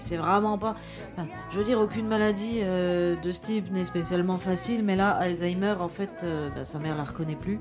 C'est 0.00 0.16
vraiment 0.16 0.58
pas. 0.58 0.76
enfin, 1.12 1.26
je 1.50 1.58
veux 1.58 1.64
dire, 1.64 1.80
aucune 1.80 2.06
maladie 2.06 2.60
euh, 2.62 3.16
de 3.16 3.32
ce 3.32 3.40
type 3.40 3.68
n'est 3.72 3.84
spécialement 3.84 4.36
facile, 4.36 4.84
mais 4.84 4.94
là, 4.94 5.10
Alzheimer, 5.10 5.74
en 5.80 5.88
fait, 5.88 6.20
euh, 6.22 6.50
bah, 6.54 6.62
sa 6.64 6.78
mère 6.78 6.96
la 6.96 7.02
reconnaît 7.02 7.34
plus. 7.34 7.58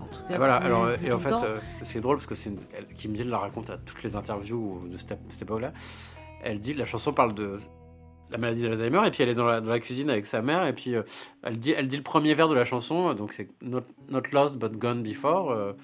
En 0.00 0.06
tout 0.06 0.20
cas, 0.26 0.34
Et 0.34 0.38
voilà, 0.38 0.56
alors, 0.56 0.88
et 1.04 1.12
en 1.12 1.18
fait, 1.18 1.32
euh, 1.32 1.58
c'est 1.82 2.00
drôle 2.00 2.16
parce 2.16 2.26
que 2.26 2.34
c'est 2.34 2.48
une- 2.48 2.58
elle- 2.74 2.86
Kim 2.96 3.12
Deal 3.12 3.28
la 3.28 3.38
raconte 3.38 3.68
à 3.68 3.76
toutes 3.76 4.02
les 4.02 4.16
interviews 4.16 4.88
de 4.90 4.96
cette, 4.96 5.18
cette 5.28 5.42
époque-là. 5.42 5.72
Elle 6.42 6.60
dit, 6.60 6.72
la 6.72 6.86
chanson 6.86 7.12
parle 7.12 7.34
de 7.34 7.58
la 8.30 8.38
maladie 8.38 8.62
d'Alzheimer, 8.62 9.06
et 9.06 9.10
puis 9.10 9.22
elle 9.22 9.28
est 9.28 9.34
dans 9.34 9.44
la, 9.46 9.60
dans 9.60 9.70
la 9.70 9.78
cuisine 9.80 10.08
avec 10.08 10.24
sa 10.24 10.40
mère, 10.40 10.66
et 10.66 10.72
puis 10.72 10.94
elle, 11.42 11.58
dit, 11.58 11.72
elle 11.76 11.88
dit 11.88 11.98
le 11.98 12.02
premier 12.02 12.32
vers 12.32 12.48
de 12.48 12.54
la 12.54 12.64
chanson, 12.64 13.12
donc 13.12 13.34
c'est 13.34 13.48
not, 13.60 13.82
not 14.08 14.22
lost 14.32 14.56
but 14.58 14.72
gone 14.78 15.02
before, 15.02 15.74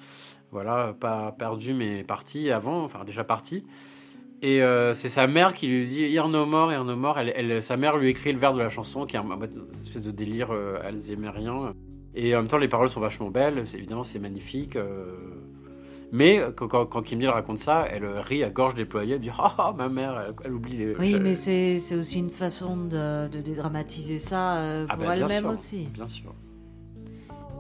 voilà, 0.53 0.95
pas 1.01 1.35
perdu 1.39 1.75
mais 1.75 2.05
parti 2.05 2.51
avant, 2.51 2.85
enfin 2.85 3.05
déjà 3.05 3.25
parti. 3.25 3.65
Et 4.43 4.61
euh, 4.63 4.93
c'est 4.93 5.09
sa 5.09 5.27
mère 5.29 5.55
qui 5.55 5.67
lui 5.69 5.87
dit 5.87 6.03
Here 6.03 6.29
no 6.29 6.45
more, 6.47 6.73
here 6.73 6.85
no 6.85 6.97
more. 6.97 7.19
Elle, 7.19 7.33
elle- 7.37 7.63
sa 7.63 7.77
mère 7.77 7.97
lui 7.97 8.09
écrit 8.09 8.33
le 8.33 8.39
vers 8.39 8.53
de 8.53 8.59
la 8.59 8.69
chanson, 8.69 9.07
qui 9.07 9.15
est 9.17 9.19
un- 9.21 9.23
une 9.25 9.81
espèce 9.83 10.03
de 10.03 10.11
délire 10.11 10.49
euh, 10.53 10.79
alzheimerien. 10.85 11.75
Et 12.15 12.35
en 12.35 12.41
même 12.41 12.49
temps, 12.49 12.59
les 12.59 12.69
paroles 12.69 12.89
sont 12.91 13.01
vachement 13.01 13.31
belles, 13.31 13.65
évidemment, 13.75 14.05
c'est 14.05 14.19
magnifique. 14.19 14.77
euh. 14.77 15.15
Mais 16.15 16.43
quand, 16.57 16.69
quand, 16.69 16.85
quand 16.87 17.03
Kim 17.03 17.21
Deal 17.21 17.31
raconte 17.31 17.57
ça, 17.59 17.87
elle 17.89 18.05
euh, 18.05 18.21
rit 18.21 18.45
à 18.45 18.51
gorge 18.51 18.75
déployée, 18.75 19.15
elle 19.15 19.21
dit 19.21 19.31
Ah, 19.39 19.55
ah, 19.57 19.75
ma 19.79 19.89
mère, 19.89 20.21
elle, 20.29 20.35
elle 20.45 20.53
oublie 20.53 20.77
les. 20.77 20.95
Oui, 20.97 21.19
mais 21.21 21.35
c'est 21.35 21.77
aussi 21.97 22.19
une 22.19 22.29
façon 22.31 22.77
de, 22.77 23.29
de 23.29 23.41
dédramatiser 23.41 24.19
ça 24.19 24.55
Ah 24.89 24.97
pour 24.97 25.07
bah, 25.07 25.15
bien 25.15 25.27
elle-même 25.29 25.47
aussi. 25.47 25.89
Bien 25.95 26.09
sûr. 26.09 26.35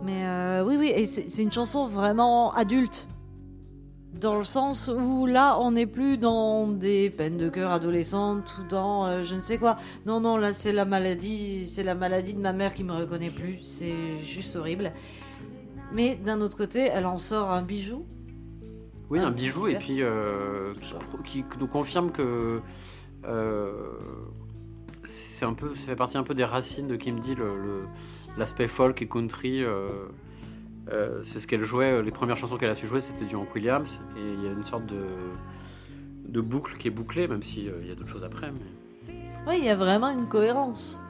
Mais 0.05 0.25
euh, 0.25 0.65
oui, 0.67 0.77
oui, 0.79 0.93
et 0.95 1.07
c'est 1.07 1.43
une 1.43 1.53
chanson 1.53 1.87
vraiment 1.87 2.53
adulte. 2.55 3.07
Dans 4.21 4.37
le 4.37 4.45
sens 4.45 4.89
où 4.89 5.27
là, 5.27 5.59
on 5.59 5.73
n'est 5.73 5.87
plus 5.87 6.17
dans 6.19 6.69
des 6.69 7.11
peines 7.11 7.37
de 7.37 7.49
cœur 7.49 7.73
adolescentes 7.73 8.57
ou 8.61 8.69
dans 8.69 9.07
euh, 9.07 9.25
je 9.25 9.35
ne 9.35 9.41
sais 9.41 9.59
quoi. 9.59 9.79
Non, 10.07 10.21
non, 10.21 10.37
là, 10.37 10.53
c'est 10.53 10.73
la 10.73 10.85
maladie, 10.85 11.67
c'est 11.67 11.83
la 11.83 11.95
maladie 11.95 12.35
de 12.35 12.41
ma 12.41 12.53
mère 12.53 12.75
qui 12.75 12.85
me 12.85 12.93
reconnaît 12.93 13.31
plus. 13.31 13.59
C'est 13.59 14.21
juste 14.23 14.55
horrible. 14.57 14.93
Mais 15.93 16.15
d'un 16.15 16.41
autre 16.41 16.57
côté, 16.57 16.89
elle 16.93 17.07
en 17.07 17.19
sort 17.19 17.51
un 17.51 17.63
bijou. 17.63 18.05
Oui, 19.11 19.19
Ah, 19.23 19.27
un 19.27 19.31
bijou, 19.31 19.67
et 19.67 19.75
puis 19.75 20.03
euh, 20.03 20.73
qui, 21.25 21.43
qui 21.43 21.59
nous 21.59 21.67
confirme 21.67 22.13
que 22.13 22.61
euh, 23.25 23.73
c'est 25.05 25.45
un 25.45 25.55
peu, 25.55 25.75
ça 25.75 25.87
fait 25.87 25.97
partie 25.97 26.17
un 26.19 26.23
peu 26.23 26.35
des 26.35 26.45
racines 26.45 26.89
de 26.89 26.97
Kim 26.97 27.19
le- 27.37 27.87
l'aspect 28.39 28.69
folk 28.69 29.01
et 29.03 29.07
country. 29.07 29.63
euh, 29.63 29.89
euh, 30.91 31.21
c'est 31.25 31.39
ce 31.39 31.47
qu'elle 31.47 31.63
jouait, 31.63 32.03
les 32.03 32.11
premières 32.11 32.37
chansons 32.37 32.57
qu'elle 32.57 32.71
a 32.71 32.75
su 32.75 32.87
jouer, 32.87 33.01
c'était 33.01 33.25
du 33.25 33.37
Hank 33.37 33.55
Williams, 33.55 34.01
et 34.17 34.21
il 34.21 34.43
y 34.45 34.49
a 34.49 34.51
une 34.53 34.65
sorte 34.65 34.87
de, 34.87 35.05
de 36.29 36.41
boucle 36.41 36.77
qui 36.79 36.89
est 36.89 36.91
bouclée, 36.91 37.29
même 37.29 37.43
s'il 37.43 37.65
y 37.67 37.91
a 37.91 37.95
d'autres 37.95 38.11
choses 38.11 38.25
après. 38.25 38.51
Oui, 39.47 39.57
il 39.59 39.65
y 39.65 39.69
a 39.71 39.77
vraiment 39.77 40.11
une 40.11 40.29
cohérence. 40.29 41.01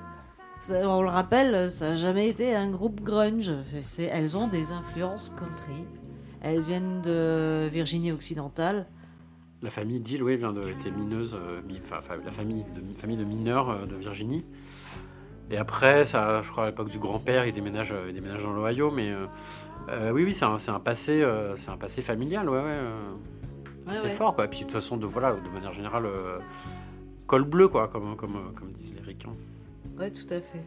On 0.70 1.02
le 1.02 1.08
rappelle, 1.08 1.70
ça 1.70 1.90
n'a 1.90 1.94
jamais 1.96 2.28
été 2.28 2.54
un 2.54 2.70
groupe 2.70 3.00
grunge. 3.02 3.50
Elles 3.98 4.36
ont 4.36 4.46
des 4.46 4.72
influences 4.72 5.30
country. 5.30 5.84
Elles 6.40 6.60
viennent 6.62 7.02
de 7.02 7.68
Virginie 7.70 8.12
occidentale. 8.12 8.86
La 9.62 9.70
famille 9.70 10.00
Deal, 10.00 10.22
oui, 10.24 10.36
vient 10.36 10.52
de, 10.52 10.68
était 10.68 10.90
mineuse, 10.90 11.34
euh, 11.34 11.60
enfin, 11.84 12.16
la 12.24 12.32
famille 12.32 12.64
de, 12.74 12.84
famille 12.98 13.16
de 13.16 13.24
mineurs 13.24 13.70
euh, 13.70 13.86
de 13.86 13.94
Virginie. 13.94 14.44
Et 15.50 15.56
après, 15.56 16.04
ça, 16.04 16.42
je 16.42 16.50
crois 16.50 16.64
à 16.64 16.66
l'époque 16.66 16.88
du 16.88 16.98
grand-père, 16.98 17.46
il 17.46 17.52
déménage, 17.52 17.92
euh, 17.92 18.06
il 18.08 18.14
déménage 18.14 18.42
dans 18.42 18.52
l'Ohio, 18.52 18.90
mais 18.90 19.14
euh, 19.88 20.10
oui, 20.10 20.24
oui, 20.24 20.32
c'est 20.32 20.44
un, 20.44 20.58
c'est 20.58 20.70
un 20.70 20.80
passé, 20.80 21.22
euh, 21.22 21.54
c'est 21.56 21.70
un 21.70 21.76
passé 21.76 22.02
familial, 22.02 22.48
ouais, 22.48 22.58
ouais, 22.58 22.64
euh, 22.66 23.14
ouais. 23.86 24.08
fort, 24.10 24.34
quoi. 24.34 24.46
Et 24.46 24.48
puis 24.48 24.60
de 24.60 24.64
toute 24.64 24.72
façon, 24.72 24.96
de 24.96 25.06
voilà, 25.06 25.32
de 25.32 25.48
manière 25.50 25.72
générale, 25.72 26.08
col 27.28 27.44
bleu, 27.44 27.68
quoi, 27.68 27.86
comme, 27.86 28.16
comme, 28.16 28.52
comme 28.56 28.72
disent 28.72 28.94
les 28.94 29.02
ricains. 29.02 29.34
Ouais, 29.96 30.10
tout 30.10 30.26
à 30.30 30.40
fait. 30.40 30.64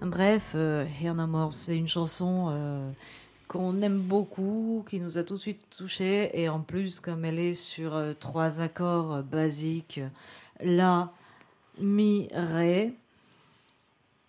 Bref, 0.00 0.54
Here 0.54 1.14
No 1.14 1.26
More, 1.26 1.52
c'est 1.52 1.76
une 1.76 1.88
chanson 1.88 2.92
qu'on 3.48 3.82
aime 3.82 4.00
beaucoup, 4.00 4.84
qui 4.88 5.00
nous 5.00 5.18
a 5.18 5.24
tout 5.24 5.34
de 5.34 5.40
suite 5.40 5.68
touchés. 5.76 6.30
Et 6.40 6.48
en 6.48 6.60
plus, 6.60 7.00
comme 7.00 7.24
elle 7.24 7.38
est 7.38 7.54
sur 7.54 7.94
euh, 7.94 8.12
trois 8.18 8.60
accords 8.60 9.14
euh, 9.14 9.22
basiques, 9.22 10.00
La, 10.60 11.12
Mi, 11.78 12.28
Ré, 12.32 12.94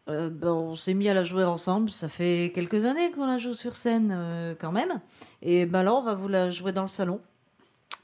ben, 0.07 0.37
on 0.43 0.75
s'est 0.75 0.93
mis 0.93 1.09
à 1.09 1.13
la 1.13 1.23
jouer 1.23 1.43
ensemble. 1.43 1.89
Ça 1.89 2.09
fait 2.09 2.51
quelques 2.53 2.85
années 2.85 3.11
qu'on 3.11 3.25
la 3.25 3.37
joue 3.37 3.53
sur 3.53 3.75
scène 3.75 4.55
quand 4.59 4.71
même. 4.71 5.01
Et 5.41 5.65
ben 5.65 5.81
là, 5.81 5.95
on 5.95 6.03
va 6.03 6.13
vous 6.13 6.27
la 6.27 6.51
jouer 6.51 6.71
dans 6.71 6.83
le 6.83 6.87
salon. 6.87 7.19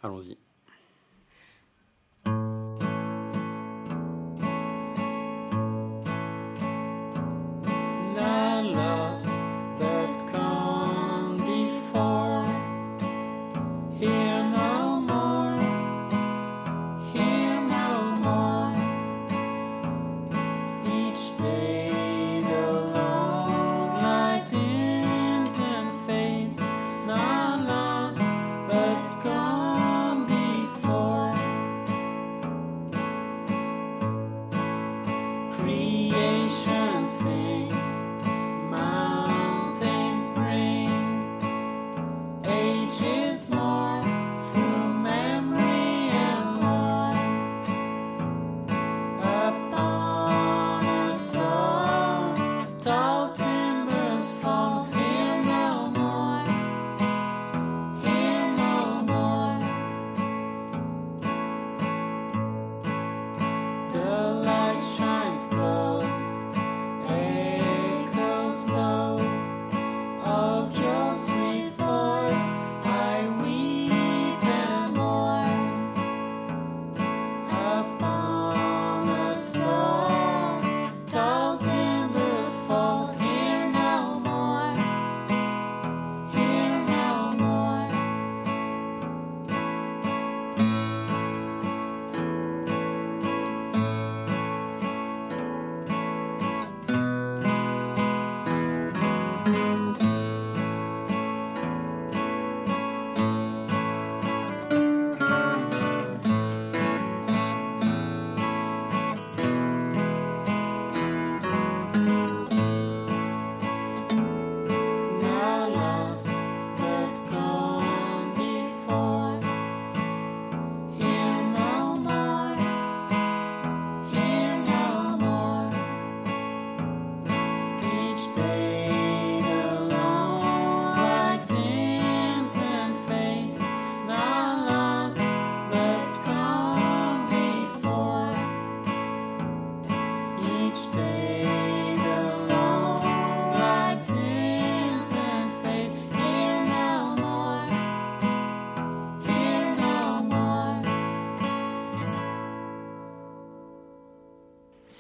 Allons-y. 0.02 0.38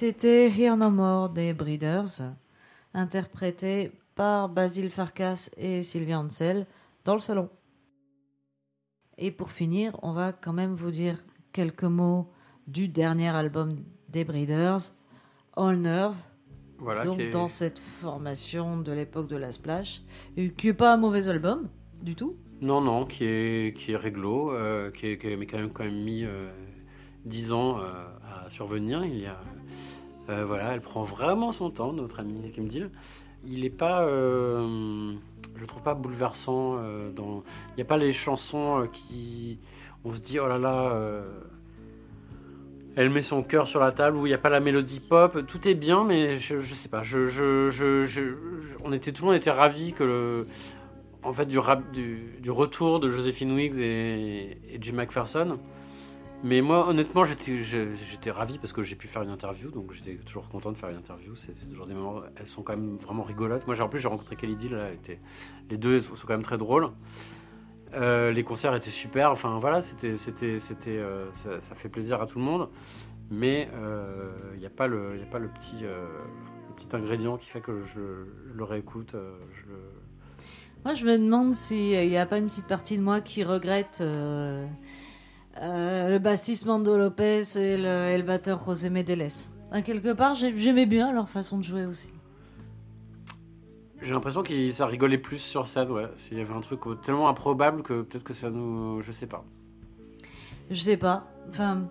C'était 0.01 0.49
Here 0.49 0.75
No 0.75 0.89
More 0.89 1.29
des 1.29 1.53
Breeders, 1.53 2.23
interprété 2.95 3.91
par 4.15 4.49
Basile 4.49 4.89
Farkas 4.89 5.51
et 5.57 5.83
Sylvia 5.83 6.19
Ansel 6.19 6.65
dans 7.05 7.13
le 7.13 7.19
salon. 7.19 7.49
Et 9.19 9.29
pour 9.29 9.51
finir, 9.51 9.95
on 10.01 10.11
va 10.11 10.33
quand 10.33 10.53
même 10.53 10.73
vous 10.73 10.89
dire 10.89 11.23
quelques 11.53 11.83
mots 11.83 12.31
du 12.65 12.87
dernier 12.87 13.27
album 13.27 13.75
des 14.11 14.23
Breeders, 14.23 14.79
All 15.55 15.75
Nerve, 15.77 16.15
Voilà, 16.79 17.05
donc 17.05 17.19
est- 17.19 17.29
dans 17.29 17.47
cette 17.47 17.77
formation 17.77 18.77
de 18.79 18.91
l'époque 18.93 19.27
de 19.27 19.37
la 19.37 19.51
Splash, 19.51 20.01
qui 20.35 20.65
n'est 20.65 20.73
pas 20.73 20.95
un 20.95 20.97
mauvais 20.97 21.27
album 21.27 21.69
du 22.01 22.15
tout. 22.15 22.37
Non, 22.59 22.81
non, 22.81 23.05
qui 23.05 23.23
est, 23.23 23.77
qui 23.77 23.91
est 23.91 23.97
réglo, 23.97 24.51
euh, 24.51 24.89
qui, 24.89 25.09
est, 25.09 25.17
qui 25.19 25.27
est- 25.27 25.37
mais 25.37 25.45
quand 25.45 25.59
même, 25.59 25.71
quand 25.71 25.83
même 25.83 26.01
mis 26.03 26.23
euh, 26.25 26.49
10 27.25 27.51
ans 27.51 27.79
euh, 27.79 28.07
à 28.45 28.49
survenir. 28.49 29.05
Il 29.05 29.19
y 29.19 29.27
a, 29.27 29.39
euh, 30.31 30.45
voilà, 30.45 30.73
elle 30.73 30.81
prend 30.81 31.03
vraiment 31.03 31.51
son 31.51 31.69
temps, 31.69 31.93
notre 31.93 32.19
ami 32.19 32.51
Kim 32.51 32.67
Deal. 32.67 32.89
Il 33.45 33.65
est 33.65 33.69
pas, 33.69 34.03
euh, 34.03 35.13
je 35.57 35.65
trouve 35.65 35.81
pas 35.83 35.93
bouleversant. 35.93 36.77
euh, 36.79 37.11
il 37.17 37.75
n'y 37.77 37.81
a 37.81 37.85
pas 37.85 37.97
les 37.97 38.13
chansons 38.13 38.81
euh, 38.81 38.85
qui, 38.87 39.57
on 40.05 40.13
se 40.13 40.19
dit 40.19 40.39
oh 40.39 40.47
là 40.47 40.57
là. 40.57 40.95
elle 42.95 43.09
met 43.09 43.23
son 43.23 43.41
cœur 43.43 43.67
sur 43.67 43.79
la 43.79 43.91
table 43.91 44.17
où 44.17 44.25
il 44.25 44.29
n'y 44.29 44.35
a 44.35 44.39
pas 44.39 44.49
la 44.49 44.59
mélodie 44.59 44.99
pop. 44.99 45.45
Tout 45.47 45.67
est 45.67 45.73
bien, 45.75 46.03
mais 46.03 46.39
je, 46.39 46.61
je 46.61 46.73
sais 46.73 46.89
pas. 46.89 47.01
On 48.83 48.93
était, 48.93 49.11
tout 49.11 49.23
le 49.23 49.27
monde 49.27 49.37
était 49.37 49.51
ravi 49.51 49.93
que 49.93 50.03
le, 50.03 50.47
en 51.23 51.33
fait, 51.33 51.47
du 51.47 51.59
retour 51.59 52.99
de 52.99 53.09
Joséphine 53.09 53.53
Wiggs 53.53 53.79
et, 53.79 54.57
et 54.69 54.77
Jim 54.79 54.93
McPherson. 54.93 55.57
Mais 56.43 56.61
moi, 56.61 56.87
honnêtement, 56.87 57.23
j'étais 57.23 57.61
j'étais 57.61 58.31
ravi 58.31 58.57
parce 58.57 58.73
que 58.73 58.81
j'ai 58.81 58.95
pu 58.95 59.07
faire 59.07 59.21
une 59.21 59.29
interview, 59.29 59.69
donc 59.69 59.93
j'étais 59.93 60.15
toujours 60.15 60.49
content 60.49 60.71
de 60.71 60.77
faire 60.77 60.89
une 60.89 60.97
interview. 60.97 61.35
C'est 61.35 61.53
toujours 61.69 61.85
des 61.85 61.93
moments, 61.93 62.21
elles 62.35 62.47
sont 62.47 62.63
quand 62.63 62.75
même 62.75 62.97
vraiment 62.97 63.23
rigolotes. 63.23 63.67
Moi, 63.67 63.79
en 63.79 63.89
plus, 63.89 63.99
j'ai 63.99 64.07
rencontré 64.07 64.35
Deal, 64.35 64.71
là, 64.71 64.87
les 65.69 65.77
deux 65.77 66.01
sont 66.01 66.15
quand 66.27 66.33
même 66.33 66.41
très 66.41 66.57
drôles. 66.57 66.89
Euh, 67.93 68.31
les 68.31 68.43
concerts 68.43 68.73
étaient 68.73 68.89
super. 68.89 69.31
Enfin 69.31 69.59
voilà, 69.59 69.81
c'était, 69.81 70.15
c'était, 70.15 70.59
c'était, 70.59 70.97
euh, 70.97 71.31
ça, 71.33 71.75
fait 71.75 71.89
plaisir 71.89 72.21
à 72.21 72.25
tout 72.25 72.39
le 72.39 72.45
monde. 72.45 72.69
Mais 73.29 73.69
il 74.55 74.59
n'y 74.59 74.65
a 74.65 74.69
pas 74.69 74.87
le, 74.87 75.19
a 75.21 75.25
pas 75.31 75.39
le 75.39 75.47
petit, 75.47 75.83
euh, 75.83 76.05
le 76.69 76.75
petit 76.75 76.95
ingrédient 76.95 77.37
qui 77.37 77.47
fait 77.47 77.61
que 77.61 77.85
je, 77.85 78.25
le 78.53 78.63
réécoute. 78.63 79.15
euh, 79.15 79.33
je. 79.53 79.71
Moi, 80.83 80.93
je 80.93 81.05
me 81.05 81.17
demande 81.17 81.55
s'il 81.55 82.07
n'y 82.09 82.17
a 82.17 82.25
pas 82.25 82.37
une 82.37 82.47
petite 82.47 82.67
partie 82.67 82.97
de 82.97 83.03
moi 83.03 83.21
qui 83.21 83.43
regrette 83.43 83.99
euh, 84.01 84.65
euh, 85.61 86.09
le 86.09 86.19
bassiste 86.19 86.65
Mando 86.65 86.97
Lopez 86.97 87.41
et 87.57 87.77
le, 87.77 88.09
et 88.09 88.17
le 88.17 88.23
batteur 88.23 88.63
José 88.65 88.89
Medeles. 88.89 89.27
À 89.71 89.81
quelque 89.81 90.13
part, 90.13 90.33
j'ai- 90.35 90.55
j'aimais 90.57 90.85
bien 90.85 91.11
leur 91.13 91.29
façon 91.29 91.57
de 91.57 91.63
jouer 91.63 91.85
aussi. 91.85 92.11
J'ai 94.01 94.13
l'impression 94.13 94.41
que 94.41 94.69
ça 94.69 94.87
rigolait 94.87 95.17
plus 95.19 95.37
sur 95.37 95.67
scène. 95.67 95.91
Ouais. 95.91 96.07
S'il 96.17 96.37
y 96.37 96.41
avait 96.41 96.53
un 96.53 96.61
truc 96.61 96.79
tellement 97.03 97.29
improbable 97.29 97.83
que 97.83 98.01
peut-être 98.01 98.23
que 98.23 98.33
ça 98.33 98.49
nous, 98.49 99.01
je 99.01 99.11
sais 99.11 99.27
pas. 99.27 99.43
Je 100.71 100.79
sais 100.81 100.97
pas. 100.97 101.27
Enfin, 101.49 101.83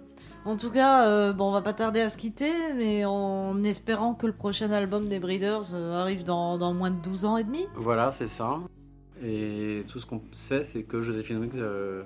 en 0.44 0.56
tout 0.56 0.70
cas, 0.70 1.06
euh, 1.06 1.32
bon, 1.32 1.50
on 1.50 1.52
va 1.52 1.62
pas 1.62 1.72
tarder 1.72 2.00
à 2.00 2.08
se 2.08 2.16
quitter, 2.16 2.50
mais 2.76 3.04
en 3.04 3.62
espérant 3.62 4.14
que 4.14 4.26
le 4.26 4.32
prochain 4.32 4.72
album 4.72 5.08
des 5.08 5.20
Breeders 5.20 5.72
euh, 5.74 6.00
arrive 6.00 6.24
dans, 6.24 6.58
dans 6.58 6.74
moins 6.74 6.90
de 6.90 7.00
12 7.00 7.24
ans 7.26 7.36
et 7.36 7.44
demi. 7.44 7.66
Voilà, 7.76 8.10
c'est 8.10 8.26
ça. 8.26 8.58
Et 9.22 9.84
tout 9.86 10.00
ce 10.00 10.06
qu'on 10.06 10.22
sait, 10.32 10.64
c'est 10.64 10.82
que 10.82 11.02
Joséphine 11.02 11.38
Wiggs 11.38 11.56
euh, 11.60 12.02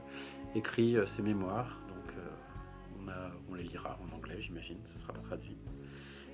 écrit 0.54 0.96
euh, 0.96 1.06
ses 1.06 1.22
mémoires. 1.22 1.78
Donc, 1.88 2.14
euh, 2.16 3.02
on, 3.04 3.08
a- 3.08 3.30
on 3.50 3.54
les 3.54 3.64
lira 3.64 3.98
en 4.02 4.16
anglais, 4.16 4.36
j'imagine. 4.40 4.78
Ça 4.84 4.98
sera 4.98 5.12
pas 5.12 5.20
traduit. 5.20 5.56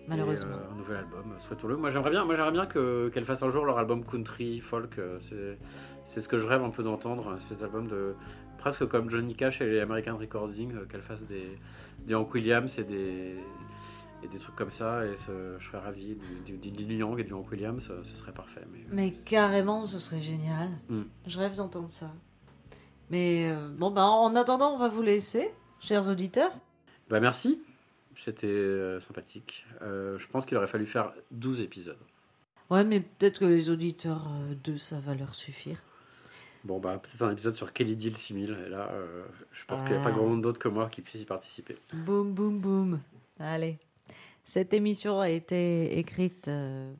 Malheureusement. 0.08 0.50
Et, 0.50 0.54
euh, 0.54 0.72
un 0.72 0.76
nouvel 0.76 0.96
album, 0.98 1.34
souhaitons-le. 1.38 1.76
Moi, 1.76 1.90
j'aimerais 1.90 2.10
bien, 2.10 2.24
moi, 2.24 2.34
j'aimerais 2.34 2.52
bien 2.52 2.66
que, 2.66 3.08
qu'elle 3.10 3.24
fasse 3.24 3.42
un 3.42 3.50
jour 3.50 3.64
leur 3.64 3.78
album 3.78 4.04
country, 4.04 4.60
folk. 4.60 4.98
c'est, 5.20 5.58
c'est 6.04 6.20
ce 6.20 6.28
que 6.28 6.38
je 6.38 6.46
rêve 6.46 6.62
un 6.62 6.70
peu 6.70 6.82
d'entendre, 6.82 7.28
un 7.28 7.36
espèce 7.36 7.60
d'album 7.60 7.86
de 7.86 8.14
presque 8.58 8.86
comme 8.86 9.08
Johnny 9.10 9.34
Cash 9.34 9.60
et 9.60 9.68
les 9.70 9.80
American 9.80 10.16
Recording, 10.16 10.72
euh, 10.74 10.84
qu'elle 10.86 11.02
fasse 11.02 11.26
des, 11.26 11.56
des 12.06 12.14
Hank 12.14 12.32
Williams 12.34 12.78
et 12.78 12.84
des 12.84 13.36
et 14.22 14.28
des 14.28 14.36
trucs 14.38 14.54
comme 14.56 14.70
ça. 14.70 15.06
Et 15.06 15.16
ce- 15.16 15.56
je 15.58 15.66
serais 15.66 15.78
ravi 15.78 16.14
du, 16.44 16.58
du, 16.58 16.68
et 16.68 17.24
du 17.24 17.32
Hank 17.32 17.50
Williams, 17.50 17.90
ce 18.02 18.16
serait 18.16 18.32
parfait. 18.32 18.60
Mais, 18.72 18.80
Mais 18.92 19.12
carrément, 19.12 19.86
ce 19.86 19.98
serait 19.98 20.20
génial. 20.20 20.68
Mm. 20.90 21.02
Je 21.26 21.38
rêve 21.38 21.56
d'entendre 21.56 21.88
ça. 21.88 22.10
Mais 23.10 23.48
euh, 23.50 23.68
bon, 23.68 23.90
bah, 23.90 24.04
en 24.04 24.34
attendant, 24.36 24.72
on 24.74 24.78
va 24.78 24.88
vous 24.88 25.02
laisser, 25.02 25.50
chers 25.80 26.08
auditeurs. 26.08 26.52
Bah 27.08 27.18
merci, 27.20 27.60
c'était 28.16 28.46
euh, 28.46 29.00
sympathique. 29.00 29.66
Euh, 29.82 30.16
je 30.18 30.26
pense 30.28 30.46
qu'il 30.46 30.56
aurait 30.56 30.68
fallu 30.68 30.86
faire 30.86 31.12
12 31.32 31.60
épisodes. 31.60 31.98
Ouais, 32.70 32.84
mais 32.84 33.00
peut-être 33.00 33.40
que 33.40 33.44
les 33.44 33.68
auditeurs 33.68 34.28
deux, 34.62 34.78
ça 34.78 35.00
va 35.00 35.14
leur 35.16 35.34
suffire. 35.34 35.78
Bon, 36.62 36.78
bah 36.78 37.00
peut-être 37.02 37.22
un 37.22 37.32
épisode 37.32 37.54
sur 37.54 37.72
Kelly 37.72 37.96
Deal 37.96 38.16
6000. 38.16 38.56
Et 38.66 38.68
là, 38.68 38.90
je 39.50 39.64
pense 39.64 39.80
qu'il 39.82 39.90
n'y 39.90 39.96
a 39.96 40.02
pas 40.02 40.10
Ah. 40.10 40.12
grand 40.12 40.26
monde 40.28 40.42
d'autre 40.42 40.60
que 40.60 40.68
moi 40.68 40.88
qui 40.88 41.00
puisse 41.00 41.20
y 41.20 41.24
participer. 41.24 41.76
Boum, 41.92 42.32
boum, 42.32 42.60
boum. 42.60 43.00
Allez. 43.40 43.78
Cette 44.44 44.72
émission 44.72 45.18
a 45.20 45.30
été 45.30 45.98
écrite 45.98 46.48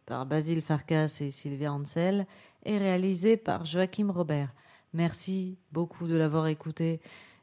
par 0.06 0.26
Basile 0.26 0.62
Farkas 0.62 1.18
et 1.20 1.30
Sylvia 1.30 1.72
Ansel 1.72 2.26
et 2.64 2.78
réalisée 2.78 3.36
par 3.36 3.64
Joachim 3.64 4.10
Robert. 4.10 4.48
Merci 4.92 5.58
beaucoup 5.72 6.06
de 6.06 6.16
l'avoir 6.16 6.46
écouté 6.48 7.00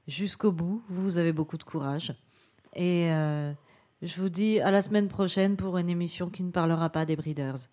jusqu'au 0.08 0.52
bout. 0.52 0.84
Vous 0.90 1.18
avez 1.18 1.32
beaucoup 1.32 1.58
de 1.58 1.64
courage. 1.64 2.14
Et 2.74 3.12
euh, 3.12 3.54
je 4.02 4.22
vous 4.22 4.30
dis 4.30 4.60
à 4.60 4.72
la 4.72 4.82
semaine 4.82 5.08
prochaine 5.08 5.56
pour 5.56 5.78
une 5.78 5.90
émission 5.90 6.30
qui 6.30 6.44
ne 6.44 6.52
parlera 6.52 6.90
pas 6.90 7.06
des 7.06 7.16
Breeders. 7.16 7.68